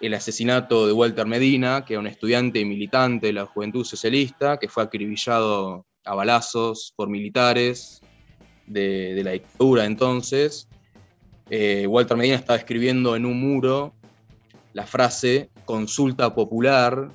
el 0.00 0.14
asesinato 0.14 0.86
de 0.86 0.92
Walter 0.92 1.26
Medina, 1.26 1.84
que 1.84 1.94
era 1.94 2.00
un 2.00 2.06
estudiante 2.06 2.58
y 2.58 2.64
militante 2.64 3.28
de 3.28 3.32
la 3.32 3.46
Juventud 3.46 3.84
Socialista, 3.84 4.58
que 4.58 4.68
fue 4.68 4.82
acribillado 4.82 5.86
a 6.04 6.14
balazos 6.14 6.92
por 6.96 7.08
militares 7.08 8.00
de, 8.66 9.20
la 9.22 9.32
dictadura 9.32 9.84
entonces. 9.84 10.68
Eh, 11.50 11.86
Walter 11.86 12.16
Medina 12.16 12.36
estaba 12.36 12.58
escribiendo 12.58 13.14
en 13.14 13.26
un 13.26 13.40
muro 13.40 13.94
la 14.72 14.86
frase 14.86 15.50
consulta 15.64 16.34
popular 16.34 17.10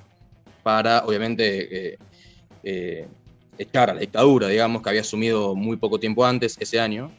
para, 0.68 1.02
obviamente, 1.06 1.44
eh, 1.92 1.98
eh, 2.62 3.06
echar 3.56 3.88
a 3.88 3.94
la 3.94 4.00
dictadura, 4.00 4.48
digamos, 4.48 4.82
que 4.82 4.90
había 4.90 5.00
asumido 5.00 5.54
muy 5.54 5.78
poco 5.78 5.98
tiempo 5.98 6.26
antes, 6.26 6.58
ese 6.60 6.78
año. 6.78 7.10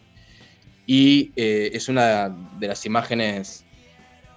Y 0.86 1.32
eh, 1.36 1.72
es 1.74 1.90
una 1.90 2.30
de 2.30 2.68
las 2.68 2.86
imágenes 2.86 3.66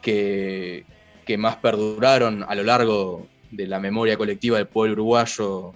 que, 0.01 0.87
que 1.27 1.37
más 1.37 1.57
perduraron 1.57 2.43
a 2.49 2.55
lo 2.55 2.63
largo 2.63 3.27
de 3.51 3.67
la 3.67 3.81
memoria 3.81 4.17
colectiva 4.17 4.57
del 4.57 4.67
pueblo 4.67 4.95
uruguayo 4.95 5.75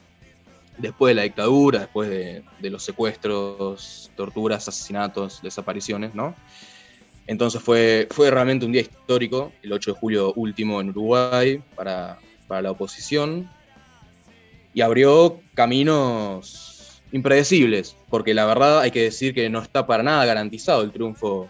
después 0.78 1.10
de 1.10 1.16
la 1.16 1.24
dictadura, 1.24 1.80
después 1.80 2.08
de, 2.08 2.70
los 2.70 2.82
secuestros, 2.82 4.10
torturas, 4.16 4.66
asesinatos, 4.66 5.42
desapariciones, 5.42 6.14
¿no? 6.14 6.34
Entonces 7.26 7.60
fue, 7.60 8.08
fue 8.10 8.30
realmente 8.30 8.64
un 8.64 8.72
día 8.72 8.80
histórico, 8.80 9.52
el 9.62 9.74
8 9.74 9.92
de 9.92 10.00
julio 10.00 10.32
último 10.36 10.80
en 10.80 10.88
Uruguay, 10.88 11.62
para, 11.74 12.18
la 12.48 12.70
oposición, 12.70 13.48
y 14.74 14.82
abrió 14.82 15.40
caminos 15.54 17.02
impredecibles, 17.12 17.96
porque 18.10 18.34
la 18.34 18.44
verdad 18.44 18.80
hay 18.80 18.90
que 18.90 19.02
decir 19.02 19.34
que 19.34 19.48
no 19.48 19.62
está 19.62 19.86
para 19.86 20.02
nada 20.02 20.24
garantizado 20.26 20.82
el 20.82 20.92
triunfo 20.92 21.48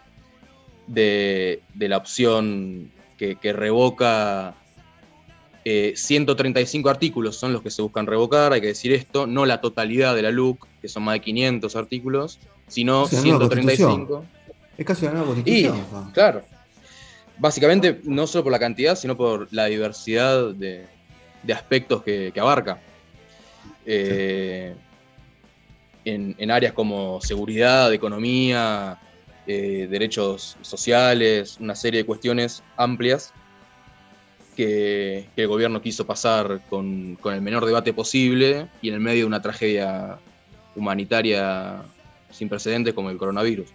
de, 0.87 1.61
la 1.77 1.97
opción 1.97 2.91
que, 3.19 3.37
revoca 3.53 4.55
135 5.65 6.89
eh, 6.89 6.91
artículos 6.91 7.37
son 7.37 7.53
los 7.53 7.63
que 7.63 7.71
se 7.71 7.83
buscan 7.83 8.07
revocar, 8.07 8.53
hay 8.53 8.61
que 8.61 8.69
decir 8.69 8.93
esto, 8.93 9.27
no 9.27 9.45
la 9.47 9.61
totalidad 9.61 10.15
de 10.15 10.23
la 10.23 10.31
LUC, 10.31 10.67
que 10.81 10.89
son 10.89 11.03
más 11.03 11.15
de 11.15 11.21
500 11.23 11.75
artículos, 11.75 12.39
sino 12.69 13.07
135. 13.07 14.25
Es 14.79 14.87
casi 14.87 15.07
una 15.07 15.15
nueva 15.15 15.27
constitución. 15.35 15.85
claro. 16.13 16.43
Básicamente, 17.39 18.01
no 18.05 18.27
solo 18.27 18.45
por 18.45 18.53
la 18.53 18.59
cantidad, 18.59 18.97
sino 18.97 19.17
por 19.17 19.53
la 19.53 19.67
diversidad 19.67 20.55
de, 20.55 20.87
aspectos 21.53 22.03
que, 22.03 22.33
abarca. 22.39 22.81
Eh, 23.85 24.75
en, 26.05 26.51
áreas 26.51 26.73
como 26.73 27.21
seguridad, 27.21 27.93
economía, 27.93 28.99
eh, 29.47 29.87
derechos 29.91 30.57
sociales, 30.63 31.59
una 31.61 31.75
serie 31.75 32.01
de 32.01 32.07
cuestiones 32.07 32.63
amplias 32.77 33.33
que, 34.57 35.29
el 35.37 35.49
gobierno 35.49 35.83
quiso 35.83 36.07
pasar 36.07 36.63
con, 36.69 37.17
con, 37.17 37.35
el 37.35 37.43
menor 37.43 37.67
debate 37.67 37.93
posible 37.93 38.69
y 38.81 38.89
en 38.89 38.95
el 38.95 39.01
medio 39.01 39.21
de 39.21 39.27
una 39.27 39.43
tragedia 39.43 40.19
humanitaria 40.75 41.83
sin 42.31 42.49
precedentes 42.49 42.95
como 42.95 43.11
el 43.11 43.19
coronavirus 43.19 43.69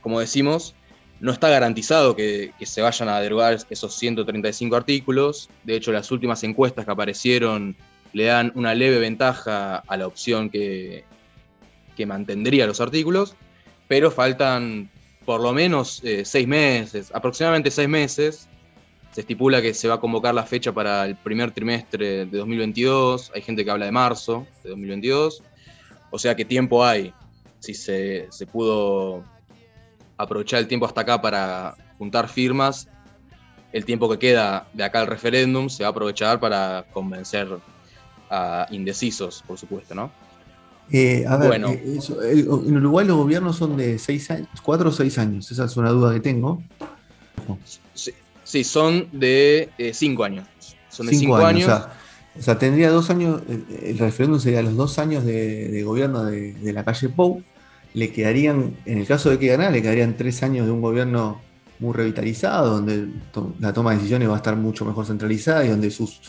como 0.00 0.20
decimos, 0.20 0.74
no 1.20 1.32
está 1.32 1.48
garantizado 1.48 2.14
que, 2.14 2.52
se 2.62 2.80
vayan 2.80 3.08
a 3.08 3.20
derogar 3.20 3.58
esos 3.70 3.94
135 3.94 4.76
artículos. 4.76 5.50
De 5.64 5.74
hecho, 5.76 5.92
las 5.92 6.10
últimas 6.10 6.42
encuestas 6.44 6.84
que 6.84 6.90
aparecieron 6.90 7.76
le 8.12 8.24
dan 8.24 8.52
una 8.54 8.74
leve 8.74 8.98
ventaja 8.98 9.76
a 9.76 9.96
la 9.96 10.06
opción 10.06 10.48
que, 10.48 11.04
que 11.96 12.06
mantendría 12.06 12.66
los 12.66 12.80
artículos, 12.80 13.34
pero 13.88 14.10
faltan 14.10 14.90
por 15.24 15.40
lo 15.42 15.52
menos 15.52 16.00
eh, 16.04 16.24
seis 16.24 16.46
meses, 16.46 17.10
aproximadamente 17.12 17.70
seis 17.70 17.88
meses. 17.88 18.48
Se 19.12 19.22
estipula 19.22 19.60
que 19.60 19.74
se 19.74 19.88
va 19.88 19.94
a 19.94 20.00
convocar 20.00 20.34
la 20.34 20.44
fecha 20.44 20.72
para 20.72 21.04
el 21.04 21.16
primer 21.16 21.50
trimestre 21.50 22.26
de 22.26 22.38
2022. 22.38 23.32
Hay 23.34 23.42
gente 23.42 23.64
que 23.64 23.70
habla 23.70 23.86
de 23.86 23.92
marzo 23.92 24.46
de 24.62 24.70
2022. 24.70 25.42
O 26.10 26.18
sea 26.18 26.36
que 26.36 26.44
tiempo 26.44 26.84
hay. 26.84 27.12
Si 27.58 27.74
se, 27.74 28.28
se 28.30 28.46
pudo 28.46 29.24
aprovechar 30.18 30.58
el 30.58 30.68
tiempo 30.68 30.84
hasta 30.84 31.02
acá 31.02 31.22
para 31.22 31.76
juntar 31.96 32.28
firmas, 32.28 32.88
el 33.72 33.84
tiempo 33.84 34.10
que 34.10 34.18
queda 34.18 34.68
de 34.72 34.84
acá 34.84 35.00
al 35.00 35.06
referéndum 35.06 35.68
se 35.68 35.84
va 35.84 35.88
a 35.88 35.90
aprovechar 35.90 36.40
para 36.40 36.84
convencer 36.92 37.48
a 38.30 38.66
indecisos, 38.70 39.42
por 39.46 39.58
supuesto, 39.58 39.94
¿no? 39.94 40.10
Eh, 40.90 41.24
a 41.26 41.36
ver, 41.36 41.48
bueno. 41.48 41.70
Eh, 41.70 41.98
en 42.32 42.76
Uruguay 42.76 43.06
los 43.06 43.16
gobiernos 43.16 43.56
son 43.56 43.76
de 43.76 43.98
seis 43.98 44.30
años, 44.30 44.48
cuatro 44.62 44.88
o 44.88 44.92
seis 44.92 45.18
años, 45.18 45.50
esa 45.50 45.64
es 45.64 45.76
una 45.76 45.90
duda 45.90 46.14
que 46.14 46.20
tengo. 46.20 46.62
Sí, 48.44 48.64
son 48.64 49.08
de 49.12 49.68
eh, 49.76 49.92
cinco 49.92 50.24
años. 50.24 50.46
Son 50.88 51.06
de 51.06 51.14
cinco, 51.14 51.36
años. 51.36 51.70
O, 52.38 52.42
sea, 52.42 52.58
tendría 52.58 52.90
dos 52.90 53.10
años, 53.10 53.42
el 53.82 53.98
referéndum 53.98 54.40
sería 54.40 54.62
los 54.62 54.76
dos 54.76 54.98
años 54.98 55.24
de, 55.24 55.82
gobierno 55.84 56.24
de, 56.24 56.54
de, 56.54 56.72
la 56.72 56.84
calle 56.84 57.08
Pou 57.10 57.42
le 57.98 58.12
quedarían, 58.12 58.76
en 58.86 58.98
el 58.98 59.06
caso 59.06 59.28
de 59.28 59.38
que 59.38 59.48
ganara, 59.48 59.72
le 59.72 59.82
quedarían 59.82 60.16
tres 60.16 60.42
años 60.44 60.66
de 60.66 60.72
un 60.72 60.80
gobierno 60.80 61.40
muy 61.80 61.92
revitalizado, 61.92 62.70
donde 62.70 63.08
la 63.58 63.72
toma 63.72 63.90
de 63.90 63.96
decisiones 63.96 64.28
va 64.28 64.34
a 64.34 64.36
estar 64.36 64.56
mucho 64.56 64.84
mejor 64.84 65.04
centralizada 65.04 65.64
y 65.64 65.68
donde 65.68 65.90
sus, 65.90 66.20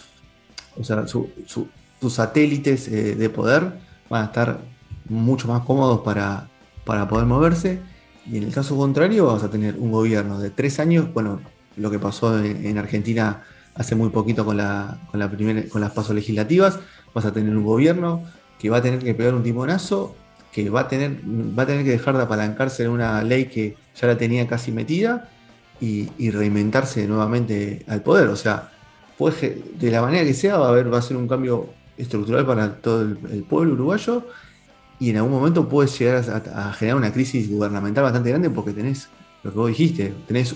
o 0.77 0.83
sea, 0.83 1.05
sus 1.07 2.13
satélites 2.13 2.87
eh, 2.87 3.15
de 3.15 3.29
poder 3.29 3.73
van 4.09 4.23
a 4.23 4.25
estar 4.25 4.61
mucho 5.07 5.47
más 5.47 5.61
cómodos 5.61 6.01
para, 6.01 6.49
para 6.85 7.07
poder 7.07 7.27
moverse. 7.27 7.79
Y 8.25 8.37
en 8.37 8.43
el 8.43 8.53
caso 8.53 8.75
contrario, 8.75 9.27
vas 9.27 9.43
a 9.43 9.51
tener 9.51 9.75
un 9.77 9.91
gobierno 9.91 10.39
de 10.39 10.49
tres 10.49 10.79
años, 10.79 11.13
bueno, 11.13 11.39
lo 11.77 11.91
que 11.91 11.99
pasó 11.99 12.43
en, 12.43 12.77
Argentina 12.77 13.43
hace 13.75 13.95
muy 13.95 14.09
poquito 14.09 14.43
con, 14.43 14.57
la, 14.57 14.99
con, 15.11 15.19
la 15.19 15.29
primera, 15.29 15.69
con 15.69 15.81
las 15.81 15.91
pasos 15.91 16.15
legislativas, 16.15 16.79
vas 17.13 17.25
a 17.25 17.31
tener 17.31 17.55
un 17.55 17.63
gobierno 17.63 18.23
que 18.57 18.71
va 18.71 18.77
a 18.77 18.81
tener 18.81 18.99
que 18.99 19.13
pegar 19.13 19.35
un 19.35 19.43
timonazo 19.43 20.15
que 20.51 20.69
va 20.69 20.81
a 20.81 20.87
tener, 20.87 21.19
va 21.57 21.63
a 21.63 21.65
tener 21.65 21.83
que 21.83 21.91
dejar 21.91 22.17
de 22.17 22.23
apalancarse 22.23 22.83
en 22.83 22.89
una 22.89 23.21
ley 23.23 23.45
que 23.45 23.77
ya 23.99 24.07
la 24.07 24.17
tenía 24.17 24.47
casi 24.47 24.71
metida 24.71 25.29
y, 25.79 26.31
reinventarse 26.31 27.07
nuevamente 27.07 27.83
al 27.87 28.01
poder. 28.01 28.27
O 28.29 28.35
sea, 28.35 28.71
de 29.19 29.91
la 29.91 30.01
manera 30.01 30.23
que 30.23 30.33
sea, 30.33 30.57
va 30.57 30.67
a 30.67 30.69
haber, 30.69 30.93
va 30.93 30.99
a 30.99 31.01
ser 31.01 31.17
un 31.17 31.27
cambio 31.27 31.69
estructural 31.97 32.45
para 32.45 32.75
todo 32.75 33.01
el, 33.01 33.43
pueblo 33.43 33.73
uruguayo 33.73 34.23
y 34.99 35.09
en 35.09 35.17
algún 35.17 35.31
momento 35.31 35.67
puede 35.67 35.89
llegar 35.89 36.23
a, 36.53 36.73
generar 36.73 36.97
una 36.97 37.11
crisis 37.11 37.49
gubernamental 37.49 38.03
bastante 38.03 38.29
grande 38.29 38.49
porque 38.49 38.71
tenés 38.71 39.09
lo 39.43 39.51
que 39.51 39.57
vos 39.57 39.69
dijiste, 39.69 40.13
tenés 40.27 40.55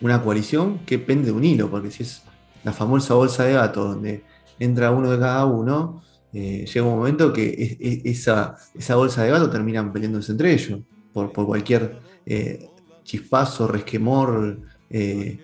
una 0.00 0.22
coalición 0.22 0.78
que 0.86 0.98
pende 0.98 1.26
de 1.26 1.32
un 1.32 1.42
hilo, 1.42 1.70
porque 1.70 1.90
si 1.90 2.04
es 2.04 2.22
la 2.62 2.72
famosa 2.72 3.14
bolsa 3.14 3.44
de 3.44 3.54
gatos 3.54 3.94
donde 3.94 4.22
entra 4.60 4.92
uno 4.92 5.10
de 5.10 5.18
cada 5.18 5.46
uno, 5.46 6.02
eh, 6.32 6.64
llega 6.64 6.86
un 6.86 6.96
momento 6.96 7.32
que 7.32 8.02
esa, 8.04 8.56
bolsa 8.94 9.24
de 9.24 9.30
gato 9.30 9.50
terminan 9.50 9.92
peleándose 9.92 10.32
entre 10.32 10.52
ellos 10.52 10.80
por, 11.12 11.32
cualquier 11.32 11.98
eh, 12.24 12.68
chispazo, 13.02 13.66
resquemor, 13.66 14.60
eh, 14.88 15.38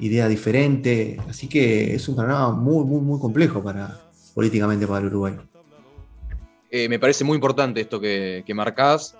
idea 0.00 0.26
diferente. 0.28 1.16
Así 1.28 1.48
que 1.48 1.94
es 1.94 2.08
un 2.08 2.16
panorama 2.16 2.52
muy, 2.52 2.84
muy, 2.84 3.00
muy 3.00 3.20
complejo 3.20 3.62
para, 3.62 4.00
políticamente 4.34 4.86
para 4.86 5.00
el 5.00 5.06
Uruguay. 5.06 5.36
me 6.72 6.98
parece 6.98 7.22
muy 7.22 7.36
importante 7.36 7.80
esto 7.80 8.00
que, 8.00 8.42
que 8.44 8.54
marcás, 8.54 9.16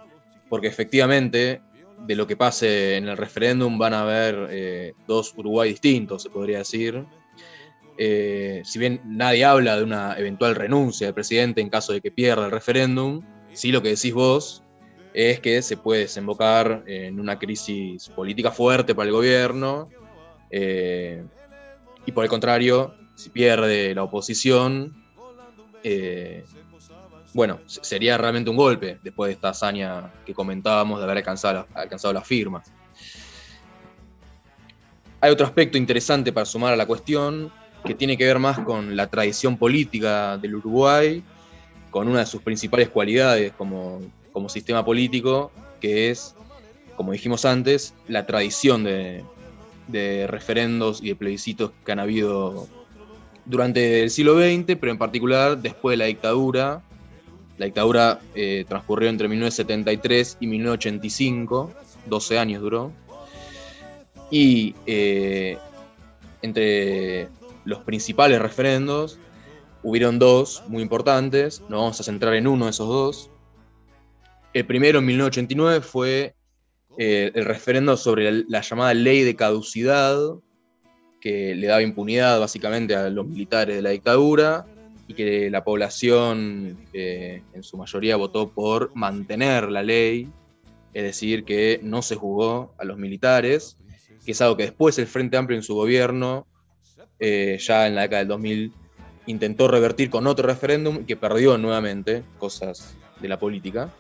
porque 0.49 0.67
efectivamente 0.67 1.63
de 2.05 2.17
lo 2.17 2.27
que 2.27 2.37
pase 2.37 2.97
en 2.97 3.07
el 3.07 3.17
referéndum 3.17 3.79
van 3.79 3.95
a 3.95 4.03
haber 4.03 4.97
dos 5.07 5.33
Uruguay 5.37 5.71
distintos, 5.71 6.25
se 6.25 6.31
podría 6.31 6.59
decir. 6.59 7.05
Eh, 7.99 8.63
si 8.65 8.79
bien 8.79 9.01
nadie 9.05 9.45
habla 9.45 9.77
de 9.77 9.85
una 9.85 10.19
eventual 10.19 10.55
renuncia 10.55 11.07
del 11.07 11.15
presidente 11.15 11.61
en 11.61 11.69
caso 11.69 11.93
de 11.93 12.01
que 12.01 12.11
pierda 12.11 12.47
el 12.47 12.51
referéndum, 12.51 13.23
sí 13.53 13.71
lo 13.71 13.83
que 13.83 13.91
decís 13.91 14.15
vos 14.15 14.63
es 15.15 15.41
que 15.41 15.61
se 15.61 15.77
puede 15.77 16.03
desembocar 16.03 16.85
en 16.87 17.21
una 17.21 17.39
crisis 17.39 18.09
política 18.09 18.51
fuerte 18.51 18.95
para 18.95 19.09
el 19.09 19.13
gobierno. 19.13 19.91
Eh, 20.51 21.23
y 22.07 22.13
por 22.13 22.25
el 22.25 22.31
contrario, 22.31 22.95
si 23.15 23.31
pierde 23.31 23.95
la 23.95 24.05
oposición, 24.05 24.97
bueno, 27.35 27.61
sería 27.67 28.19
realmente 28.19 28.51
un 28.51 28.57
golpe 28.57 28.99
después 29.03 29.29
de 29.29 29.35
esta 29.35 29.51
hazaña 29.51 30.13
que 30.25 30.35
comentábamos 30.35 30.99
de 30.99 31.05
haber 31.05 31.19
alcanzado 31.19 32.13
las 32.13 32.27
firmas. 32.27 32.71
Hay 35.21 35.31
otro 35.31 35.47
aspecto 35.47 35.79
interesante 35.79 36.33
para 36.33 36.45
sumar 36.45 36.73
a 36.73 36.77
la 36.77 36.87
cuestión 36.87 37.53
que 37.85 37.95
tiene 37.95 38.17
que 38.17 38.25
ver 38.25 38.39
más 38.39 38.59
con 38.61 38.97
la 38.97 39.09
tradición 39.09 39.57
política 39.57 40.39
del 40.39 40.57
Uruguay, 40.57 41.23
con 41.91 42.09
una 42.09 42.21
de 42.21 42.27
sus 42.27 42.43
principales 42.43 42.89
cualidades 42.89 43.53
como, 43.53 44.01
como 44.33 44.49
sistema 44.49 44.85
político, 44.85 45.51
que 45.81 46.11
es, 46.11 46.35
como 46.97 47.13
dijimos 47.13 47.45
antes, 47.45 47.95
la 48.09 48.27
tradición 48.27 48.85
de, 48.85 49.25
de 49.89 50.27
referendos 50.27 51.03
y 51.03 51.09
de 51.09 51.17
plebiscitos 51.17 51.73
que 51.85 51.93
han 51.93 52.01
habido 52.01 52.69
durante 53.45 54.03
el 54.03 54.11
siglo 54.11 54.39
XX, 54.39 54.77
pero 54.81 54.93
en 54.93 54.99
particular 54.99 55.59
después 55.59 55.95
de 55.95 55.97
la 55.99 56.05
dictadura, 56.07 56.83
la 57.59 57.67
dictadura 57.67 58.21
eh, 58.35 58.65
transcurrió 58.69 59.09
entre 59.09 59.29
1973 59.29 60.39
y 60.41 60.47
1985, 60.47 61.73
12 62.07 62.39
años 62.39 62.63
duró. 62.63 62.93
Y 64.31 64.75
eh, 64.87 65.59
entre 66.41 67.29
los 67.65 67.81
principales 67.81 68.41
referendos 68.41 69.19
hubieron 69.83 70.19
dos 70.19 70.63
muy 70.69 70.83
importantes, 70.83 71.61
nos 71.63 71.81
vamos 71.81 72.01
a 72.01 72.05
centrar 72.05 72.35
en 72.35 72.47
uno 72.47 72.67
de 72.67 72.71
esos 72.71 72.89
dos. 72.89 73.31
El 74.53 74.67
primero 74.67 75.01
en 75.01 75.07
1989 75.07 75.81
fue 75.81 76.35
eh, 76.99 77.33
el 77.35 77.45
referendo 77.45 77.97
sobre 77.97 78.45
la 78.49 78.61
llamada 78.61 78.95
ley 78.95 79.23
de 79.23 79.35
caducidad, 79.35 80.19
que 81.21 81.55
le 81.55 81.67
daba 81.69 81.83
impunidad 81.83 82.41
básicamente 82.41 82.95
a 82.95 83.09
los 83.09 83.27
militares 83.27 83.77
de 83.77 83.83
la 83.83 83.91
dictadura 83.91 84.67
y 85.07 85.15
que 85.15 85.51
la 85.51 85.65
población 85.65 86.79
eh, 86.93 87.43
en 87.55 87.63
su 87.63 87.77
mayoría 87.77 88.17
votó 88.17 88.51
por 88.51 88.95
mantener 88.95 89.71
la 89.71 89.83
ley, 89.83 90.29
es 90.93 91.03
decir, 91.03 91.45
que 91.45 91.81
no 91.83 92.03
se 92.03 92.17
jugó 92.17 92.75
a 92.79 92.85
los 92.85 92.99
militares, 92.99 93.79
que 94.25 94.33
es 94.33 94.41
algo 94.41 94.57
que 94.57 94.65
después 94.65 94.99
el 94.99 95.07
Frente 95.07 95.37
Amplio 95.37 95.57
en 95.57 95.63
su 95.63 95.75
gobierno, 95.75 96.47
eh, 97.25 97.57
ya 97.61 97.87
en 97.87 97.95
la 97.95 98.03
década 98.03 98.19
del 98.19 98.29
2000, 98.29 98.73
intentó 99.27 99.69
revertir 99.69 100.11
con 100.11 100.27
otro 100.27 100.45
referéndum 100.45 101.07
que 101.07 101.17
perdió 101.17 101.57
nuevamente, 101.57 102.25
cosas 102.37 102.97
de 103.21 103.29
la 103.29 103.39
política. 103.39 103.91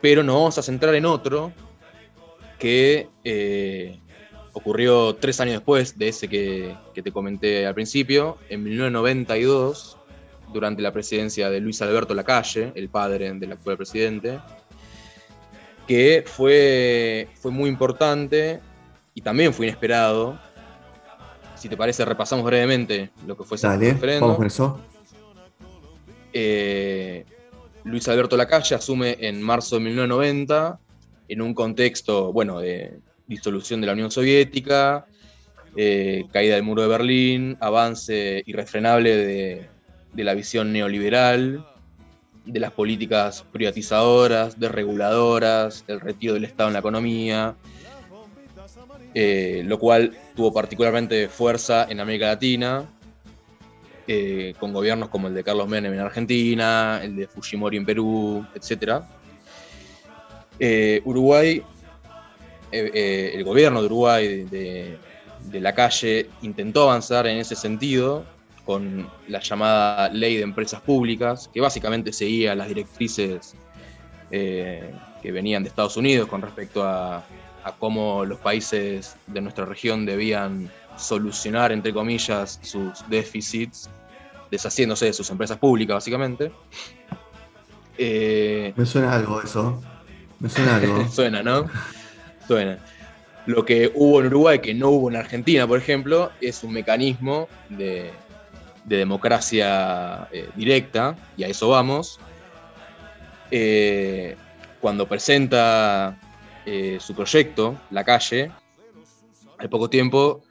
Pero 0.00 0.24
nos 0.24 0.34
vamos 0.34 0.58
a 0.58 0.62
centrar 0.62 0.96
en 0.96 1.06
otro 1.06 1.52
que 2.58 3.08
eh, 3.22 4.00
ocurrió 4.52 5.14
tres 5.14 5.38
años 5.38 5.54
después 5.54 5.96
de 5.96 6.08
ese 6.08 6.26
que, 6.26 6.74
te 6.92 7.12
comenté 7.12 7.64
al 7.66 7.74
principio, 7.74 8.36
en 8.48 8.64
1992, 8.64 9.96
durante 10.52 10.82
la 10.82 10.92
presidencia 10.92 11.50
de 11.50 11.60
Luis 11.60 11.80
Alberto 11.82 12.14
Lacalle, 12.14 12.72
el 12.74 12.88
padre 12.88 13.32
del 13.34 13.52
actual 13.52 13.76
presidente, 13.76 14.40
que 15.86 16.24
fue, 16.26 17.28
fue 17.36 17.52
muy 17.52 17.70
importante 17.70 18.58
y 19.14 19.20
también 19.20 19.54
fue 19.54 19.66
inesperado. 19.66 20.40
Si 21.58 21.68
te 21.68 21.76
parece, 21.76 22.04
repasamos 22.04 22.44
brevemente 22.44 23.10
lo 23.26 23.36
que 23.36 23.44
fue 23.44 23.56
ese. 23.56 23.66
Vamos 24.20 24.36
eso. 24.46 24.80
Eh, 26.32 27.24
Luis 27.84 28.06
Alberto 28.08 28.36
Lacalle 28.36 28.74
asume 28.74 29.16
en 29.20 29.42
marzo 29.42 29.76
de 29.76 29.82
1990 29.82 30.78
en 31.28 31.42
un 31.42 31.54
contexto, 31.54 32.32
bueno, 32.32 32.60
de, 32.60 32.98
disolución 33.28 33.80
de 33.80 33.86
la 33.86 33.92
Unión 33.92 34.10
Soviética, 34.10 35.06
eh, 35.76 36.24
caída 36.32 36.54
del 36.54 36.64
muro 36.64 36.82
de 36.82 36.88
Berlín, 36.88 37.56
avance 37.60 38.42
irrefrenable 38.46 39.16
de, 39.16 39.68
la 40.24 40.34
visión 40.34 40.72
neoliberal, 40.72 41.64
de 42.44 42.58
las 42.58 42.72
políticas 42.72 43.44
privatizadoras, 43.52 44.58
desreguladoras, 44.58 45.84
el 45.86 46.00
retiro 46.00 46.34
del 46.34 46.44
Estado 46.44 46.70
en 46.70 46.72
la 46.72 46.80
economía, 46.80 47.54
eh, 49.14 49.62
lo 49.64 49.78
cual 49.78 50.16
tuvo 50.34 50.52
particularmente 50.52 51.28
fuerza 51.28 51.86
en 51.88 52.00
América 52.00 52.26
Latina, 52.26 52.84
eh, 54.06 54.54
con 54.58 54.72
gobiernos 54.72 55.08
como 55.08 55.28
el 55.28 55.34
de 55.34 55.44
Carlos 55.44 55.68
Menem 55.68 55.92
en 55.92 56.00
Argentina, 56.00 57.00
el 57.02 57.16
de 57.16 57.26
Fujimori 57.26 57.76
en 57.76 57.84
Perú, 57.84 58.46
etc. 58.54 59.02
Uruguay 61.04 61.62
eh, 62.70 62.90
eh, 62.92 63.30
el 63.34 63.44
gobierno 63.44 63.80
de 63.80 63.86
Uruguay 63.86 64.44
de, 64.44 64.98
la 65.52 65.74
calle 65.74 66.28
intentó 66.42 66.82
avanzar 66.82 67.26
en 67.26 67.38
ese 67.38 67.56
sentido 67.56 68.26
con 68.66 69.08
la 69.28 69.40
llamada 69.40 70.10
ley 70.10 70.36
de 70.36 70.42
empresas 70.42 70.82
públicas, 70.82 71.48
que 71.52 71.60
básicamente 71.62 72.12
seguía 72.12 72.54
las 72.54 72.68
directrices 72.68 73.54
que 74.30 75.32
venían 75.32 75.62
de 75.62 75.70
Estados 75.70 75.96
Unidos 75.96 76.28
con 76.28 76.42
respecto 76.42 76.82
a, 76.84 77.24
cómo 77.78 78.24
los 78.24 78.38
países 78.38 79.16
de 79.26 79.40
nuestra 79.40 79.64
región 79.64 80.06
debían 80.06 80.70
solucionar, 80.96 81.72
entre 81.72 81.92
comillas, 81.92 82.58
sus 82.62 83.08
déficits, 83.08 83.88
deshaciéndose 84.50 85.06
de 85.06 85.12
sus 85.12 85.30
empresas 85.30 85.58
públicas, 85.58 85.94
básicamente. 85.94 86.52
Me 87.98 88.86
suena 88.86 89.12
algo 89.12 89.42
eso. 89.42 89.82
Me 90.40 90.48
suena 90.48 90.76
algo. 90.76 91.08
suena, 91.10 91.42
¿no? 91.42 91.68
Lo 93.46 93.64
que 93.64 93.90
hubo 93.94 94.20
en 94.20 94.26
Uruguay, 94.26 94.58
que 94.60 94.74
no 94.74 94.90
hubo 94.90 95.10
en 95.10 95.16
Argentina, 95.16 95.66
por 95.66 95.78
ejemplo, 95.78 96.30
es 96.40 96.62
un 96.62 96.72
mecanismo 96.72 97.48
de, 97.68 98.10
democracia 98.84 100.28
eh, 100.32 100.48
directa, 100.56 101.16
y 101.36 101.44
a 101.44 101.48
eso 101.48 101.68
vamos. 101.68 102.20
Eh, 103.50 104.36
cuando 104.80 105.06
presenta 105.06 106.16
eh, 106.70 107.00
su 107.00 107.14
proyecto, 107.14 107.80
La 107.90 108.04
Calle, 108.04 108.50
al 109.56 109.70
poco 109.70 109.88
tiempo 109.88 110.42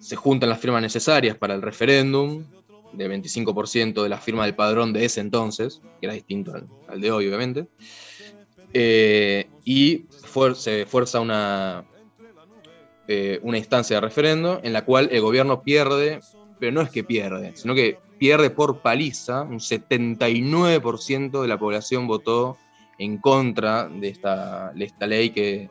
se 0.00 0.16
juntan 0.16 0.48
las 0.48 0.58
firmas 0.58 0.82
necesarias 0.82 1.36
para 1.36 1.54
el 1.54 1.62
referéndum, 1.62 2.44
de 2.92 3.08
25% 3.08 4.02
de 4.02 4.08
la 4.08 4.18
firma 4.18 4.46
del 4.46 4.56
padrón 4.56 4.92
de 4.92 5.04
ese 5.04 5.20
entonces, 5.20 5.80
que 6.00 6.06
era 6.06 6.14
distinto 6.14 6.52
al 6.88 7.00
de 7.00 7.12
hoy, 7.12 7.28
obviamente. 7.28 7.68
Eh, 8.72 9.48
y 9.64 10.06
se 10.54 10.86
fuerza 10.86 11.20
una, 11.20 11.84
eh, 13.06 13.38
una 13.42 13.58
instancia 13.58 13.96
de 13.96 14.00
referendo 14.00 14.58
en 14.64 14.72
la 14.72 14.84
cual 14.84 15.08
el 15.12 15.20
gobierno 15.20 15.62
pierde, 15.62 16.18
pero 16.58 16.72
no 16.72 16.80
es 16.80 16.90
que 16.90 17.04
pierde, 17.04 17.52
sino 17.54 17.76
que 17.76 17.98
pierde 18.18 18.50
por 18.50 18.80
paliza, 18.80 19.42
un 19.42 19.60
79% 19.60 21.42
de 21.42 21.48
la 21.48 21.60
población 21.60 22.08
votó 22.08 22.58
en 23.00 23.18
contra 23.18 23.88
de 23.88 24.08
esta, 24.08 24.72
esta 24.78 25.06
ley 25.06 25.30
que, 25.30 25.68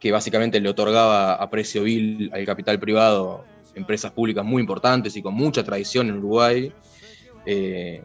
que 0.00 0.10
básicamente 0.10 0.58
le 0.60 0.68
otorgaba 0.70 1.34
a 1.34 1.50
precio 1.50 1.82
vil 1.82 2.30
al 2.32 2.46
capital 2.46 2.80
privado 2.80 3.44
empresas 3.74 4.12
públicas 4.12 4.44
muy 4.44 4.60
importantes 4.60 5.16
y 5.16 5.22
con 5.22 5.34
mucha 5.34 5.62
tradición 5.64 6.08
en 6.08 6.16
Uruguay, 6.16 6.72
eh, 7.44 8.02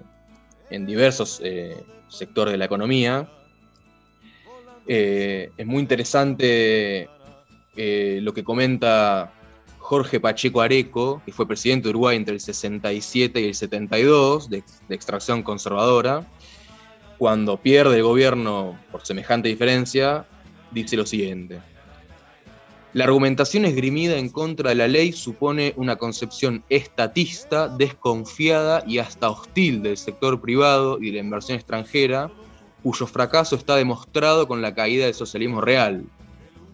en 0.69 0.86
diversos 0.86 1.41
sectores 2.10 2.51
de 2.51 2.58
la 2.58 2.65
economía, 2.65 3.30
eh, 4.88 5.51
es 5.58 5.65
muy 5.65 5.82
interesante 5.82 7.10
eh, 7.75 8.19
lo 8.21 8.34
que 8.34 8.43
comenta 8.43 9.34
Jorge 9.80 10.19
Pacheco 10.19 10.62
Areco, 10.62 11.21
que 11.25 11.34
fue 11.34 11.47
presidente 11.47 11.86
de 11.86 11.89
Uruguay 11.89 12.15
entre 12.15 12.34
el 12.34 12.39
67 12.39 13.41
y 13.41 13.45
el 13.45 13.56
72, 13.56 14.49
de, 14.49 14.63
de 14.88 14.95
extracción 14.95 15.43
conservadora. 15.43 16.25
Cuando 17.17 17.58
pierde 17.58 17.97
el 17.97 18.03
gobierno 18.03 18.77
por 18.91 19.06
semejante 19.06 19.49
diferencia, 19.49 20.25
dice 20.71 20.95
lo 20.95 21.06
siguiente. 21.06 21.60
La 22.93 23.03
argumentación 23.03 23.65
esgrimida 23.65 24.17
en 24.17 24.30
contra 24.30 24.69
de 24.69 24.75
la 24.75 24.88
ley 24.88 25.12
supone 25.12 25.73
una 25.75 25.97
concepción 25.97 26.63
estatista, 26.69 27.67
desconfiada 27.67 28.84
y 28.88 28.99
hasta 28.99 29.30
hostil 29.30 29.84
del 29.84 29.97
sector 29.97 30.39
privado 30.41 30.97
y 30.99 31.08
de 31.08 31.13
la 31.13 31.23
inversión 31.23 31.58
extranjera, 31.58 32.32
cuyo 32.84 33.06
fracaso 33.06 33.56
está 33.56 33.75
demostrado 33.75 34.47
con 34.47 34.62
la 34.62 34.73
caída 34.73 35.06
del 35.06 35.13
socialismo 35.13 35.62
real. 35.62 36.06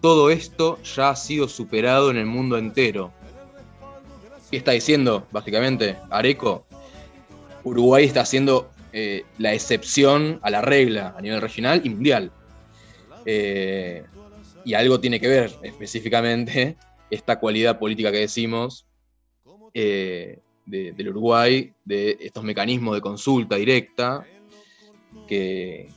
Todo 0.00 0.30
esto 0.30 0.78
ya 0.82 1.10
ha 1.10 1.16
sido 1.16 1.48
superado 1.48 2.10
en 2.10 2.18
el 2.18 2.26
mundo 2.26 2.58
entero. 2.58 3.12
¿Qué 4.50 4.58
está 4.58 4.72
diciendo, 4.72 5.26
básicamente, 5.32 5.96
Areco? 6.10 6.64
Uruguay 7.64 8.04
está 8.04 8.20
haciendo 8.20 8.70
eh, 8.96 9.24
la 9.38 9.52
excepción 9.52 10.38
a 10.42 10.50
la 10.50 10.60
regla 10.60 11.16
a 11.18 11.20
nivel 11.20 11.40
regional 11.40 11.80
y 11.82 11.90
mundial. 11.90 12.30
Eh, 13.26 14.04
y 14.64 14.74
algo 14.74 15.00
tiene 15.00 15.18
que 15.18 15.26
ver 15.26 15.50
específicamente 15.62 16.76
esta 17.10 17.40
cualidad 17.40 17.78
política 17.80 18.12
que 18.12 18.18
decimos 18.18 18.86
eh, 19.74 20.38
del 20.64 21.08
Uruguay, 21.08 21.72
de 21.84 22.16
estos 22.20 22.44
mecanismos 22.44 22.94
de 22.94 23.00
consulta 23.00 23.56
directa 23.56 24.24
que, 25.26 25.88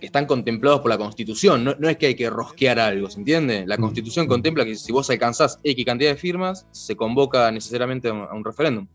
están 0.00 0.26
contemplados 0.26 0.80
por 0.80 0.90
la 0.90 0.98
Constitución. 0.98 1.64
No, 1.64 1.88
es 1.88 1.96
que 1.96 2.06
hay 2.06 2.14
que 2.14 2.30
rosquear 2.30 2.78
algo, 2.78 3.10
¿se 3.10 3.18
entiende? 3.18 3.66
La 3.66 3.76
mm. 3.76 3.80
Constitución 3.80 4.28
contempla 4.28 4.64
que 4.64 4.76
si 4.76 4.92
vos 4.92 5.10
alcanzás 5.10 5.58
X 5.64 5.84
cantidad 5.84 6.10
de 6.10 6.16
firmas, 6.16 6.68
se 6.70 6.94
convoca 6.94 7.50
necesariamente 7.50 8.08
a 8.08 8.12
un, 8.12 8.44
referéndum. 8.44 8.86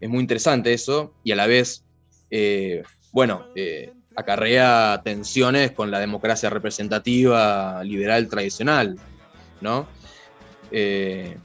Es 0.00 0.08
muy 0.08 0.20
interesante 0.20 0.72
eso 0.72 1.12
y 1.22 1.32
a 1.32 1.36
la 1.36 1.46
vez, 1.46 1.84
eh, 2.30 2.82
bueno, 3.12 3.46
eh, 3.54 3.92
acarrea 4.14 5.00
tensiones 5.04 5.72
con 5.72 5.90
la 5.90 5.98
democracia 5.98 6.50
representativa 6.50 7.82
liberal 7.84 8.28
tradicional, 8.28 8.96
¿no? 9.60 9.86
Eh, 10.70 11.36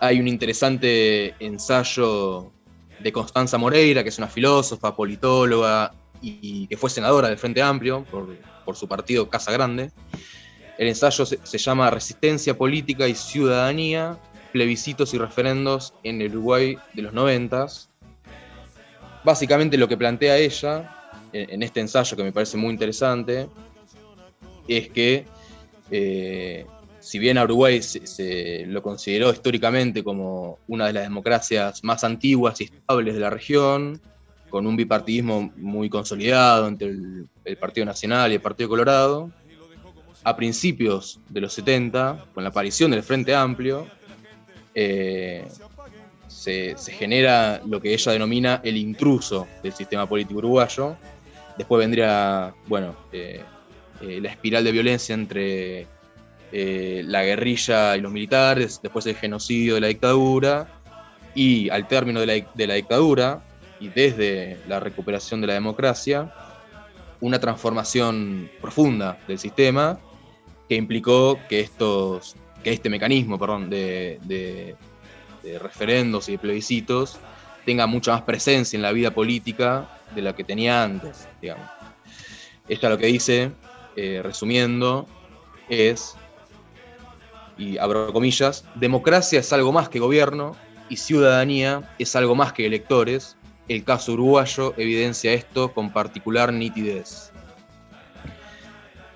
hay 0.00 0.20
un 0.20 0.28
interesante 0.28 1.34
ensayo 1.38 2.52
de 2.98 3.12
Constanza 3.12 3.58
Moreira, 3.58 4.02
que 4.02 4.08
es 4.08 4.18
una 4.18 4.28
filósofa, 4.28 4.94
politóloga 4.94 5.92
y, 6.20 6.66
que 6.66 6.76
fue 6.76 6.90
senadora 6.90 7.28
del 7.28 7.38
Frente 7.38 7.62
Amplio 7.62 8.04
por, 8.04 8.76
su 8.76 8.88
partido 8.88 9.28
Casa 9.28 9.52
Grande. 9.52 9.92
El 10.78 10.88
ensayo 10.88 11.24
se, 11.24 11.58
llama 11.58 11.90
Resistencia 11.90 12.56
Política 12.56 13.08
y 13.08 13.14
Ciudadanía, 13.14 14.18
plebiscitos 14.52 15.14
y 15.14 15.18
referendos 15.18 15.94
en 16.02 16.20
el 16.20 16.32
Uruguay 16.32 16.76
de 16.94 17.02
los 17.02 17.12
noventas. 17.12 17.88
Básicamente 19.26 19.76
lo 19.76 19.88
que 19.88 19.96
plantea 19.96 20.38
ella 20.38 20.88
en, 21.32 21.60
este 21.64 21.80
ensayo, 21.80 22.16
que 22.16 22.22
me 22.22 22.30
parece 22.30 22.56
muy 22.56 22.70
interesante, 22.70 23.48
es 24.68 24.88
que 24.88 25.26
eh, 25.90 26.64
si 27.00 27.18
bien 27.18 27.36
a 27.36 27.42
Uruguay 27.42 27.82
se, 27.82 28.64
lo 28.68 28.82
consideró 28.82 29.32
históricamente 29.32 30.04
como 30.04 30.60
una 30.68 30.86
de 30.86 30.92
las 30.92 31.02
democracias 31.02 31.82
más 31.82 32.04
antiguas 32.04 32.60
y 32.60 32.64
estables 32.66 33.14
de 33.14 33.20
la 33.20 33.30
región, 33.30 34.00
con 34.48 34.64
un 34.64 34.76
bipartidismo 34.76 35.52
muy 35.56 35.90
consolidado 35.90 36.68
entre 36.68 36.90
el, 36.90 37.56
Partido 37.58 37.84
Nacional 37.84 38.30
y 38.30 38.36
el 38.36 38.40
Partido 38.40 38.68
Colorado, 38.68 39.32
a 40.22 40.36
principios 40.36 41.18
de 41.30 41.40
los 41.40 41.52
70, 41.52 42.26
con 42.32 42.44
la 42.44 42.50
aparición 42.50 42.92
del 42.92 43.02
Frente 43.02 43.34
Amplio, 43.34 43.88
eh, 44.72 45.48
se, 46.36 46.76
genera 46.92 47.60
lo 47.66 47.80
que 47.80 47.94
ella 47.94 48.12
denomina 48.12 48.60
el 48.62 48.76
intruso 48.76 49.48
del 49.62 49.72
sistema 49.72 50.06
político 50.06 50.38
uruguayo. 50.38 50.96
Después 51.56 51.80
vendría, 51.80 52.54
bueno, 52.66 52.94
eh, 53.12 53.40
eh, 54.02 54.20
la 54.20 54.28
espiral 54.28 54.62
de 54.62 54.72
violencia 54.72 55.14
entre 55.14 55.86
eh, 56.52 57.02
la 57.06 57.24
guerrilla 57.24 57.96
y 57.96 58.00
los 58.02 58.12
militares, 58.12 58.80
después 58.82 59.06
el 59.06 59.16
genocidio 59.16 59.76
de 59.76 59.80
la 59.80 59.86
dictadura, 59.86 60.68
y 61.34 61.70
al 61.70 61.88
término 61.88 62.20
de 62.20 62.46
la, 62.66 62.74
dictadura, 62.74 63.42
y 63.80 63.88
desde 63.88 64.58
la 64.68 64.78
recuperación 64.78 65.40
de 65.40 65.46
la 65.46 65.54
democracia, 65.54 66.32
una 67.20 67.40
transformación 67.40 68.50
profunda 68.60 69.18
del 69.26 69.38
sistema 69.38 69.98
que 70.68 70.76
implicó 70.76 71.38
que, 71.48 71.60
estos, 71.60 72.36
que 72.62 72.72
este 72.72 72.90
mecanismo 72.90 73.38
perdón, 73.38 73.70
de, 73.70 74.18
de, 74.24 74.76
referendos 75.60 76.28
y 76.28 76.32
de 76.32 76.38
plebiscitos 76.38 77.18
tenga 77.64 77.86
mucha 77.86 78.12
más 78.12 78.22
presencia 78.22 78.76
en 78.76 78.82
la 78.82 78.92
vida 78.92 79.10
política 79.12 79.88
de 80.14 80.22
la 80.22 80.34
que 80.34 80.44
tenía 80.44 80.82
antes, 80.84 81.28
digamos. 81.42 81.68
Esto 82.68 82.88
lo 82.88 82.98
que 82.98 83.06
dice, 83.06 83.52
eh, 83.96 84.20
resumiendo, 84.22 85.06
es 85.68 86.14
y 87.58 87.78
abro 87.78 88.12
comillas, 88.12 88.64
democracia 88.74 89.40
es 89.40 89.52
algo 89.52 89.72
más 89.72 89.88
que 89.88 89.98
gobierno 89.98 90.54
y 90.88 90.96
ciudadanía 90.96 91.90
es 91.98 92.14
algo 92.14 92.34
más 92.34 92.52
que 92.52 92.66
electores. 92.66 93.36
El 93.68 93.82
caso 93.82 94.12
uruguayo 94.12 94.74
evidencia 94.76 95.32
esto 95.32 95.72
con 95.72 95.92
particular 95.92 96.52
nitidez. 96.52 97.32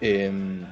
Em, 0.01 0.65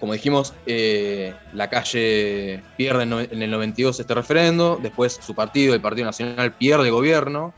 como 0.00 0.14
dijimos, 0.14 0.54
eh, 0.66 1.34
la 1.52 1.68
calle 1.68 2.62
pierde 2.76 3.02
en 3.02 3.42
el 3.42 3.50
92 3.50 4.00
este 4.00 4.14
referendo, 4.14 4.80
después 4.82 5.18
su 5.20 5.34
partido, 5.34 5.74
el 5.74 5.80
Partido 5.80 6.06
Nacional, 6.06 6.54
pierde 6.54 6.90
gobierno, 6.90 7.52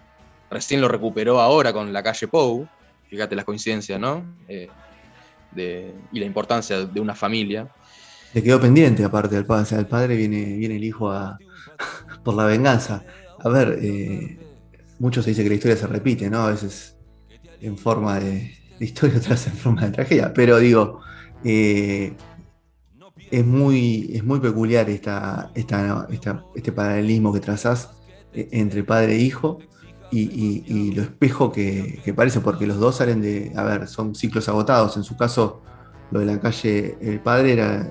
recién 0.50 0.80
lo 0.80 0.88
recuperó 0.88 1.40
ahora 1.40 1.72
con 1.72 1.92
la 1.92 2.02
calle 2.02 2.26
Pou, 2.26 2.66
fíjate 3.08 3.36
las 3.36 3.44
coincidencias, 3.44 4.00
¿no? 4.00 4.24
Eh, 4.48 4.68
y 6.12 6.18
la 6.18 6.26
importancia 6.26 6.80
de 6.80 7.00
una 7.00 7.14
familia. 7.14 7.68
Le 8.34 8.42
quedó 8.42 8.60
pendiente, 8.60 9.04
aparte 9.04 9.34
del 9.34 9.44
padre. 9.44 10.16
Viene, 10.16 10.56
viene 10.56 10.76
el 10.76 10.84
hijo 10.84 11.12
por 12.24 12.34
la 12.34 12.46
venganza. 12.46 13.04
A 13.40 13.48
ver, 13.48 13.78
eh, 13.82 14.38
mucho 14.98 15.22
se 15.22 15.30
dice 15.30 15.42
que 15.42 15.50
la 15.50 15.54
historia 15.56 15.76
se 15.76 15.86
repite, 15.86 16.30
¿no? 16.30 16.46
A 16.46 16.50
veces 16.50 16.96
en 17.60 17.76
forma 17.76 18.18
de, 18.18 18.54
historia, 18.80 19.18
otras 19.18 19.46
en 19.46 19.54
forma 19.54 19.82
de 19.84 19.90
tragedia. 19.90 20.32
Pero 20.32 20.58
digo, 20.58 21.00
eh, 21.44 22.14
es, 23.32 23.46
muy, 23.46 24.10
es 24.12 24.22
muy 24.22 24.40
peculiar 24.40 24.90
este 24.90 26.72
paralelismo 26.72 27.32
que 27.32 27.40
trazás 27.40 27.90
eh, 28.34 28.48
entre 28.52 28.84
padre 28.84 29.14
e 29.14 29.18
hijo. 29.18 29.58
Y, 30.14 30.92
lo 30.94 31.00
espejo 31.00 31.50
que, 31.50 32.12
parece, 32.14 32.40
porque 32.40 32.66
los 32.66 32.78
dos 32.78 32.96
salen 32.96 33.22
de, 33.22 33.50
a 33.56 33.62
ver, 33.62 33.88
son 33.88 34.14
ciclos 34.14 34.46
agotados. 34.50 34.98
En 34.98 35.04
su 35.04 35.16
caso, 35.16 35.62
lo 36.10 36.20
de 36.20 36.26
la 36.26 36.38
calle, 36.38 36.98
el 37.00 37.20
padre 37.20 37.54
era 37.54 37.90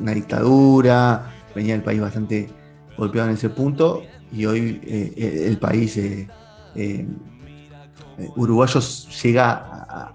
una, 0.00 0.12
dictadura, 0.14 1.30
venía 1.54 1.74
el 1.74 1.82
país 1.82 2.00
bastante 2.00 2.48
golpeado 2.96 3.28
en 3.28 3.34
ese 3.34 3.50
punto 3.50 4.02
y 4.32 4.46
hoy 4.46 4.80
eh, 4.84 5.44
el 5.46 5.58
país 5.58 5.98
eh, 5.98 6.26
uruguayo 8.36 8.80
llega 9.22 10.14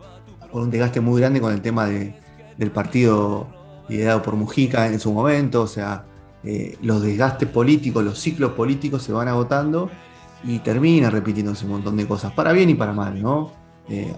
con 0.51 0.63
un 0.63 0.71
desgaste 0.71 0.99
muy 0.99 1.21
grande 1.21 1.39
con 1.39 1.53
el 1.53 1.61
tema 1.61 1.85
del 1.85 2.71
partido 2.71 3.56
liderado 3.89 4.21
por 4.21 4.35
Mujica 4.35 4.87
en 4.87 4.99
su 4.99 5.11
momento, 5.13 5.61
o 5.61 5.67
sea, 5.67 6.05
los 6.81 7.01
desgastes 7.01 7.49
políticos, 7.49 8.03
los 8.03 8.19
ciclos 8.19 8.51
políticos 8.53 9.03
se 9.03 9.11
van 9.11 9.27
agotando 9.27 9.89
y 10.43 10.59
termina 10.59 11.09
repitiéndose 11.09 11.65
un 11.65 11.71
montón 11.71 11.97
de 11.97 12.07
cosas, 12.07 12.31
para 12.33 12.53
bien 12.53 12.69
y 12.69 12.75
para 12.75 12.93
mal, 12.93 13.21
¿no? 13.21 13.51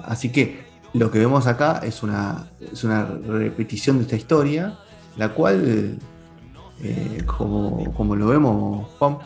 así 0.03 0.31
que 0.31 0.69
lo 0.93 1.11
que 1.11 1.19
vemos 1.19 1.47
acá 1.47 1.81
es 1.83 2.01
una, 2.03 2.49
es 2.59 2.83
una 2.83 3.05
repetición 3.05 3.97
de 3.97 4.03
esta 4.03 4.15
historia, 4.15 4.77
la 5.17 5.29
cual, 5.33 5.99
eh, 6.81 7.23
como, 7.25 8.15
lo 8.15 8.27
vemos, 8.27 8.87
Juan, 8.97 9.17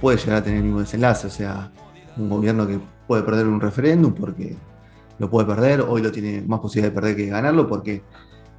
puede 0.00 0.18
llegar 0.18 0.36
a 0.36 0.42
tener 0.42 0.58
el 0.58 0.64
mismo 0.64 0.80
desenlace. 0.80 1.26
O 1.26 1.30
sea, 1.30 1.70
un 2.16 2.28
gobierno 2.28 2.66
que 2.66 2.80
puede 3.06 3.22
perder 3.22 3.46
un 3.46 3.60
referéndum 3.60 4.12
porque 4.12 4.56
lo 5.18 5.30
puede 5.30 5.46
perder, 5.46 5.80
hoy 5.80 6.02
lo 6.02 6.12
tiene 6.12 6.42
más 6.42 6.60
posibilidad 6.60 6.92
de 6.92 6.94
perder 6.94 7.16
que 7.16 7.26
ganarlo, 7.26 7.66
porque 7.66 8.02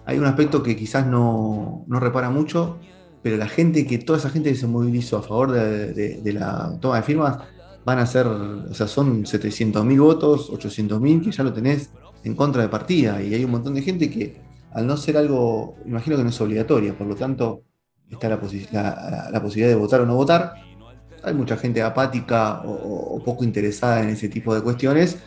hay 0.08 0.18
un 0.18 0.26
aspecto 0.26 0.64
que 0.64 0.78
quizás 0.78 1.06
no, 1.06 1.86
repara 1.90 2.30
mucho, 2.30 2.80
pero 3.22 3.36
la 3.36 3.50
gente 3.50 3.86
que, 3.86 3.98
toda 3.98 4.18
esa 4.18 4.30
gente 4.30 4.50
que 4.50 4.56
se 4.56 4.66
movilizó 4.66 5.18
a 5.18 5.22
favor 5.22 5.52
de, 5.52 6.34
la 6.34 6.78
toma 6.80 6.96
de 6.96 7.04
firmas, 7.04 7.40
van 7.84 8.00
a 8.00 8.06
ser, 8.06 8.26
o 8.26 8.74
sea, 8.74 8.88
son 8.88 9.26
700.000 9.26 10.00
votos, 10.00 10.50
800.000, 10.50 11.24
que 11.26 11.32
ya 11.32 11.44
lo 11.44 11.52
tenés 11.52 11.92
en 12.24 12.36
contra 12.36 12.62
de 12.62 12.70
partida 12.70 13.22
y 13.22 13.34
hay 13.34 13.44
un 13.44 13.52
montón 13.52 13.76
de 13.76 13.82
gente 13.82 14.10
que 14.10 14.42
al 14.72 14.88
no 14.88 14.96
ser 14.96 15.18
algo, 15.18 15.76
imagino 15.86 16.16
que 16.16 16.24
no 16.24 16.30
es 16.30 16.40
obligatoria, 16.40 16.98
por 16.98 17.08
lo 17.08 17.16
tanto 17.16 17.64
está 18.10 18.30
la, 18.30 18.40
posibilidad 18.40 19.68
de 19.68 19.76
votar 19.76 20.00
o 20.00 20.06
no 20.06 20.16
votar. 20.16 20.54
Hay 21.22 21.34
mucha 21.34 21.58
gente 21.58 21.82
apática 21.82 22.62
o, 22.64 23.22
poco 23.26 23.44
interesada 23.44 24.04
en 24.04 24.10
ese 24.10 24.30
tipo 24.30 24.56
de 24.56 24.62
cuestiones 24.62 25.18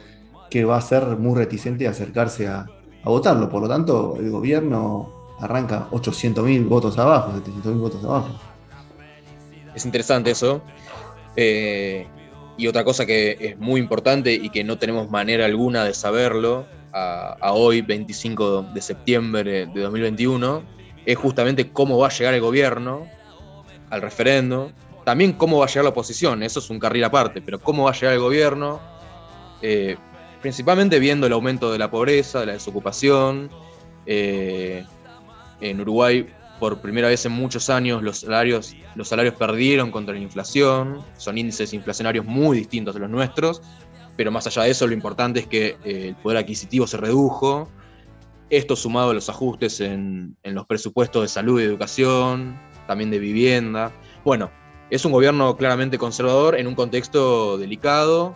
que 0.49 0.65
va 0.65 0.79
a 0.79 0.81
ser 0.81 1.05
muy 1.19 1.37
reticente 1.37 1.87
a 1.87 1.91
acercarse 1.91 2.49
a, 2.49 2.67
votarlo. 3.09 3.49
Por 3.49 3.63
lo 3.63 3.69
tanto, 3.69 4.17
el 4.19 4.31
gobierno 4.31 5.37
arranca 5.41 5.89
800.000 5.91 6.69
votos 6.69 6.99
abajo, 6.99 7.33
700.000 7.33 7.79
votos 7.79 8.05
abajo. 8.05 8.29
Es 9.75 9.85
interesante 9.85 10.31
eso. 10.31 10.61
Eh, 11.37 12.07
y 12.57 12.67
otra 12.67 12.85
cosa 12.85 13.07
que 13.07 13.37
es 13.41 13.59
muy 13.59 13.81
importante 13.81 14.35
y 14.35 14.51
que 14.51 14.63
no 14.65 14.79
tenemos 14.79 15.11
manera 15.11 15.47
alguna 15.47 15.85
de 15.85 15.95
saberlo 15.95 16.67
a, 16.93 17.53
hoy, 17.53 17.83
25 17.83 18.63
de 18.75 18.83
septiembre 18.83 19.67
de 19.67 19.81
2021, 19.81 20.63
es 21.07 21.17
justamente 21.17 21.71
cómo 21.71 21.99
va 21.99 22.09
a 22.09 22.11
llegar 22.11 22.35
el 22.35 22.41
gobierno 22.41 23.07
al 23.89 24.03
referendo, 24.03 24.73
también 25.05 25.33
cómo 25.33 25.59
va 25.59 25.65
a 25.65 25.69
llegar 25.69 25.85
la 25.85 25.91
oposición, 25.91 26.43
eso 26.43 26.59
es 26.59 26.69
un 26.69 26.79
carril 26.79 27.05
aparte, 27.05 27.41
pero 27.41 27.61
cómo 27.61 27.85
va 27.85 27.91
a 27.91 27.95
llegar 27.95 28.15
el 28.15 28.21
gobierno, 28.21 28.81
eh, 29.63 29.97
principalmente 30.41 30.99
viendo 30.99 31.27
el 31.27 31.33
aumento 31.33 31.73
de 31.73 31.79
la 31.79 31.91
pobreza, 31.91 32.41
de 32.41 32.47
la 32.47 32.53
desocupación. 32.53 33.51
Eh, 34.07 34.85
en 35.61 35.81
Uruguay, 35.81 36.27
por 36.59 36.81
primera 36.81 37.09
vez 37.09 37.25
en 37.27 37.33
muchos 37.33 37.71
años, 37.71 38.03
los 38.03 38.21
salarios, 38.21 38.75
los 38.95 39.09
salarios 39.09 39.35
perdieron 39.35 39.91
contra 39.91 40.15
la 40.15 40.21
inflación, 40.21 41.03
son 41.17 41.39
índices 41.39 41.73
inflacionarios 41.75 42.25
muy 42.25 42.59
distintos 42.59 42.95
de 42.95 43.01
los 43.01 43.11
nuestros, 43.11 43.63
pero 44.17 44.31
más 44.31 44.47
allá 44.47 44.63
de 44.63 44.71
eso, 44.71 44.87
lo 44.87 44.93
importante 44.93 45.41
es 45.41 45.47
que 45.47 45.79
eh, 45.85 46.09
el 46.09 46.17
poder 46.17 46.39
adquisitivo 46.39 46.87
se 46.87 46.97
redujo 46.97 47.69
Esto 48.51 48.75
sumado 48.75 49.11
a 49.11 49.15
los 49.15 49.29
ajustes 49.29 49.81
en, 49.81 50.37
los 50.43 50.67
presupuestos 50.67 51.23
de 51.23 51.29
salud 51.29 51.61
y 51.61 51.65
educación, 51.65 52.59
también 52.87 53.11
de 53.11 53.19
vivienda. 53.19 53.93
Bueno, 54.25 54.51
es 54.91 55.05
un 55.05 55.13
gobierno 55.13 55.57
claramente 55.57 55.99
conservador 55.99 56.59
en 56.59 56.67
un 56.67 56.75
contexto 56.75 57.59
delicado 57.59 58.35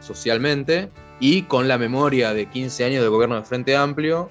socialmente 0.00 0.90
y 1.22 1.42
con 1.42 1.68
la 1.68 1.78
memoria 1.78 2.34
de 2.34 2.46
15 2.46 2.84
años 2.84 3.00
de 3.00 3.08
gobierno 3.08 3.36
de 3.36 3.44
Frente 3.44 3.76
Amplio 3.76 4.28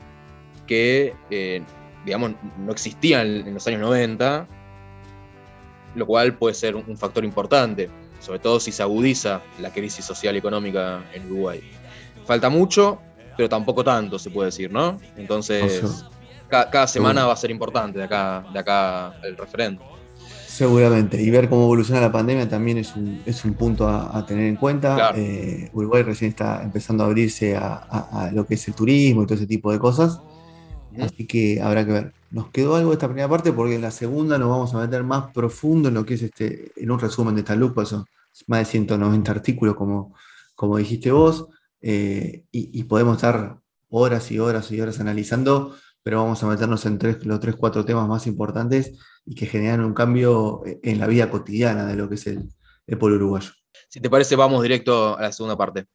que, 0.67 1.15
eh, 1.29 1.63
digamos, 2.03 2.33
no 2.57 2.71
existía 2.73 3.21
en, 3.21 3.53
los 3.53 3.65
años 3.65 3.79
90, 3.79 4.45
lo 5.95 6.05
cual 6.05 6.35
puede 6.35 6.53
ser 6.53 6.75
un 6.75 6.97
factor 6.97 7.23
importante, 7.23 7.89
sobre 8.19 8.39
todo 8.39 8.59
si 8.59 8.73
se 8.73 8.83
agudiza 8.83 9.41
la 9.61 9.71
crisis 9.71 10.03
social 10.03 10.35
y 10.35 10.39
económica 10.39 11.01
en 11.13 11.27
Uruguay. 11.27 11.61
Falta 12.25 12.49
mucho, 12.49 12.99
pero 13.37 13.47
tampoco 13.47 13.85
tanto, 13.85 14.19
se 14.19 14.29
puede 14.29 14.47
decir, 14.47 14.69
¿no? 14.69 14.99
Entonces, 15.15 16.03
cada, 16.49 16.87
semana 16.87 17.25
va 17.25 17.31
a 17.31 17.37
ser 17.37 17.51
importante 17.51 17.99
de 17.99 18.03
acá, 18.03 18.43
de 18.51 18.59
acá 18.59 19.15
el 19.23 19.37
referendo. 19.37 19.81
Seguramente, 20.61 21.19
y 21.19 21.31
ver 21.31 21.49
cómo 21.49 21.63
evoluciona 21.63 21.99
la 22.01 22.11
pandemia 22.11 22.47
también 22.47 22.77
es 22.77 22.95
un, 22.95 23.19
es 23.25 23.43
un 23.45 23.55
punto 23.55 23.89
a, 23.89 24.23
tener 24.27 24.45
en 24.45 24.57
cuenta. 24.57 25.11
Eh, 25.15 25.71
Uruguay 25.73 26.03
recién 26.03 26.29
está 26.29 26.61
empezando 26.61 27.03
a 27.03 27.07
abrirse 27.07 27.57
a, 27.57 28.29
lo 28.31 28.45
que 28.45 28.53
es 28.53 28.67
el 28.67 28.75
turismo 28.75 29.23
y 29.23 29.25
todo 29.25 29.33
ese 29.33 29.47
tipo 29.47 29.71
de 29.71 29.79
cosas, 29.79 30.21
así 30.99 31.25
que 31.25 31.59
habrá 31.59 31.83
que 31.83 31.91
ver. 31.91 32.13
Nos 32.29 32.51
quedó 32.51 32.75
algo 32.75 32.91
de 32.91 32.93
esta 32.93 33.07
primera 33.07 33.27
parte 33.27 33.51
porque 33.51 33.73
en 33.73 33.81
la 33.81 33.89
segunda 33.89 34.37
nos 34.37 34.49
vamos 34.49 34.71
a 34.75 34.77
meter 34.77 35.03
más 35.03 35.31
profundo 35.31 35.87
en 35.87 35.95
lo 35.95 36.05
que 36.05 36.13
es 36.13 36.21
este, 36.21 36.71
en 36.75 36.91
un 36.91 36.99
resumen 36.99 37.33
de 37.33 37.41
esta 37.41 37.55
luz, 37.55 37.73
por 37.73 37.85
eso 37.85 38.05
más 38.45 38.59
de 38.59 38.65
190 38.65 39.31
artículos 39.31 39.73
como, 39.73 40.13
como 40.53 40.77
dijiste 40.77 41.11
vos. 41.11 41.47
Eh, 41.81 42.43
y, 42.51 42.83
podemos 42.83 43.15
estar 43.15 43.57
horas 43.89 44.31
y 44.31 44.37
horas 44.37 44.71
y 44.71 44.79
horas 44.79 44.99
analizando, 44.99 45.75
pero 46.03 46.23
vamos 46.23 46.41
a 46.43 46.47
meternos 46.47 46.85
en 46.85 46.97
tres, 46.97 47.25
los 47.25 47.39
tres, 47.39 47.55
cuatro 47.55 47.85
temas 47.85 48.07
más 48.07 48.27
importantes 48.27 48.97
y 49.25 49.35
que 49.35 49.45
generan 49.45 49.85
un 49.85 49.93
cambio 49.93 50.61
en 50.65 50.99
la 50.99 51.07
vida 51.07 51.29
cotidiana 51.29 51.85
de 51.85 51.95
lo 51.95 52.09
que 52.09 52.15
es 52.15 52.27
el, 52.27 52.49
el 52.87 52.97
pueblo 52.97 53.17
uruguayo. 53.17 53.51
Si 53.89 53.99
te 53.99 54.09
parece, 54.09 54.35
vamos 54.35 54.63
directo 54.63 55.17
a 55.17 55.21
la 55.21 55.31
segunda 55.31 55.57
parte. 55.57 55.85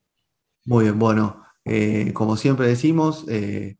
Muy 0.65 0.85
bien, 0.85 0.99
bueno, 0.99 1.43
eh, 1.65 2.13
como 2.13 2.37
siempre 2.37 2.69
decimos, 2.69 3.25
eh, 3.29 3.77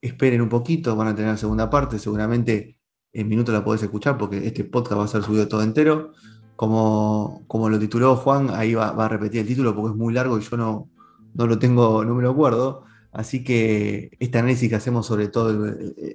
esperen 0.00 0.40
un 0.40 0.48
poquito, 0.48 0.96
van 0.96 1.08
a 1.08 1.14
tener 1.14 1.32
la 1.32 1.36
segunda 1.36 1.68
parte, 1.68 1.98
seguramente 1.98 2.78
en 3.12 3.28
minutos 3.28 3.52
la 3.52 3.64
podés 3.64 3.82
escuchar 3.82 4.16
porque 4.16 4.46
este 4.46 4.64
podcast 4.64 5.00
va 5.00 5.04
a 5.04 5.08
ser 5.08 5.22
subido 5.22 5.48
todo 5.48 5.62
entero. 5.62 6.12
Como, 6.56 7.42
como 7.46 7.70
lo 7.70 7.78
tituló 7.78 8.16
Juan, 8.16 8.50
ahí 8.50 8.74
va, 8.74 8.92
va, 8.92 9.06
a 9.06 9.08
repetir 9.08 9.40
el 9.40 9.46
título 9.46 9.74
porque 9.74 9.92
es 9.92 9.96
muy 9.96 10.12
largo 10.12 10.38
y 10.38 10.42
yo 10.42 10.56
no, 10.58 10.90
no 11.34 11.46
lo 11.46 11.58
tengo, 11.58 12.04
no 12.04 12.14
me 12.14 12.22
lo 12.22 12.30
acuerdo. 12.30 12.84
Así 13.12 13.42
que 13.42 14.10
este 14.20 14.38
análisis 14.38 14.68
que 14.68 14.76
hacemos 14.76 15.06
sobre 15.06 15.28
todo 15.28 15.50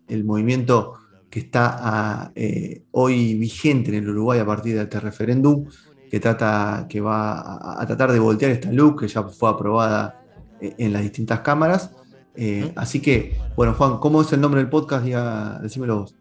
el, 0.08 0.23
movimiento 0.23 0.93
que 1.29 1.39
está 1.39 2.31
eh, 2.36 2.84
hoy 2.91 3.36
vigente 3.36 3.89
en 3.89 4.03
el 4.03 4.10
Uruguay 4.10 4.39
a 4.39 4.45
partir 4.45 4.75
de 4.75 4.84
este 4.84 4.99
referéndum, 4.99 5.65
que 6.10 6.19
trata, 6.19 6.86
que 6.89 7.01
va 7.01 7.81
a, 7.81 7.86
tratar 7.86 8.12
de 8.12 8.19
voltear 8.19 8.51
esta 8.51 8.71
luz 8.71 8.95
que 8.99 9.08
ya 9.08 9.23
fue 9.23 9.49
aprobada 9.49 10.23
eh, 10.62 10.75
en 10.77 10.93
las 10.93 11.01
distintas 11.01 11.41
cámaras. 11.41 11.91
Eh, 12.36 12.71
así 12.75 13.01
que, 13.01 13.38
bueno, 13.58 13.73
Juan, 13.73 13.97
¿cómo 13.97 14.21
es 14.21 14.31
el 14.31 14.39
nombre 14.39 14.62
del 14.62 14.69
podcast? 14.69 15.05
Ya, 15.05 15.60
decímelo 15.62 16.01
vos. 16.01 16.15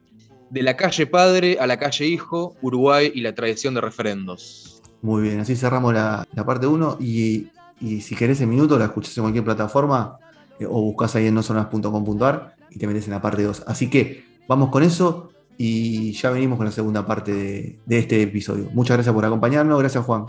De 0.50 0.62
la 0.62 0.76
calle 0.76 1.06
padre 1.06 1.58
a 1.60 1.66
la 1.66 1.78
calle 1.78 2.06
hijo, 2.06 2.56
Uruguay 2.62 3.12
y 3.14 3.20
la 3.20 3.34
tradición 3.34 3.74
de 3.74 3.80
referendos. 3.80 4.82
Muy 5.02 5.22
bien, 5.22 5.40
así 5.40 5.54
cerramos 5.54 5.94
la, 5.94 6.26
la 6.32 6.46
parte 6.46 6.66
1 6.66 6.98
y 7.00 7.48
y 7.80 8.00
si 8.00 8.14
querés 8.14 8.40
en 8.40 8.48
minuto, 8.48 8.78
la 8.78 8.87
escuchás 8.87 9.16
en 9.18 9.24
cualquier 9.24 9.44
plataforma 9.44 10.18
eh, 10.59 10.67
o 10.67 10.81
buscas 10.83 11.14
ahí 11.17 11.27
en 11.27 11.35
nosonas.com.ar 11.35 12.57
y 12.71 12.79
te 12.79 12.87
metes 12.87 13.07
en 13.07 13.12
la 13.12 13.23
parte 13.23 13.43
2. 13.43 13.64
Así 13.67 13.88
que 13.90 14.25
vamos 14.49 14.71
con 14.71 14.83
eso 14.83 15.31
y 15.57 16.12
ya 16.12 16.31
venimos 16.31 16.57
con 16.57 16.67
la 16.67 16.73
segunda 16.73 17.07
parte 17.07 17.33
de, 17.33 17.79
de 17.87 17.99
este 17.99 18.23
episodio. 18.23 18.69
Muchas 18.73 18.97
gracias 18.97 19.14
por 19.14 19.25
acompañarnos. 19.25 19.79
Gracias, 19.79 20.05
Juan. 20.05 20.27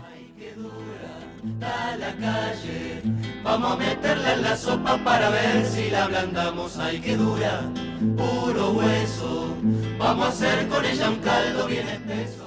Vamos 3.44 3.72
a 3.72 3.76
meterla 3.76 4.34
en 4.34 4.42
la 4.42 4.56
sopa 4.56 4.98
para 5.04 5.30
ver 5.30 5.64
si 5.64 5.90
la 5.90 6.04
ablandamos. 6.04 6.78
Ay, 6.78 7.00
que 7.00 7.16
dura, 7.16 7.62
puro 8.16 8.72
hueso. 8.72 9.54
Vamos 9.98 10.26
a 10.26 10.28
hacer 10.30 10.68
con 10.68 10.84
ella 10.84 11.10
un 11.10 11.16
caldo 11.16 11.66
bien 11.66 11.86
espeso. 11.88 12.45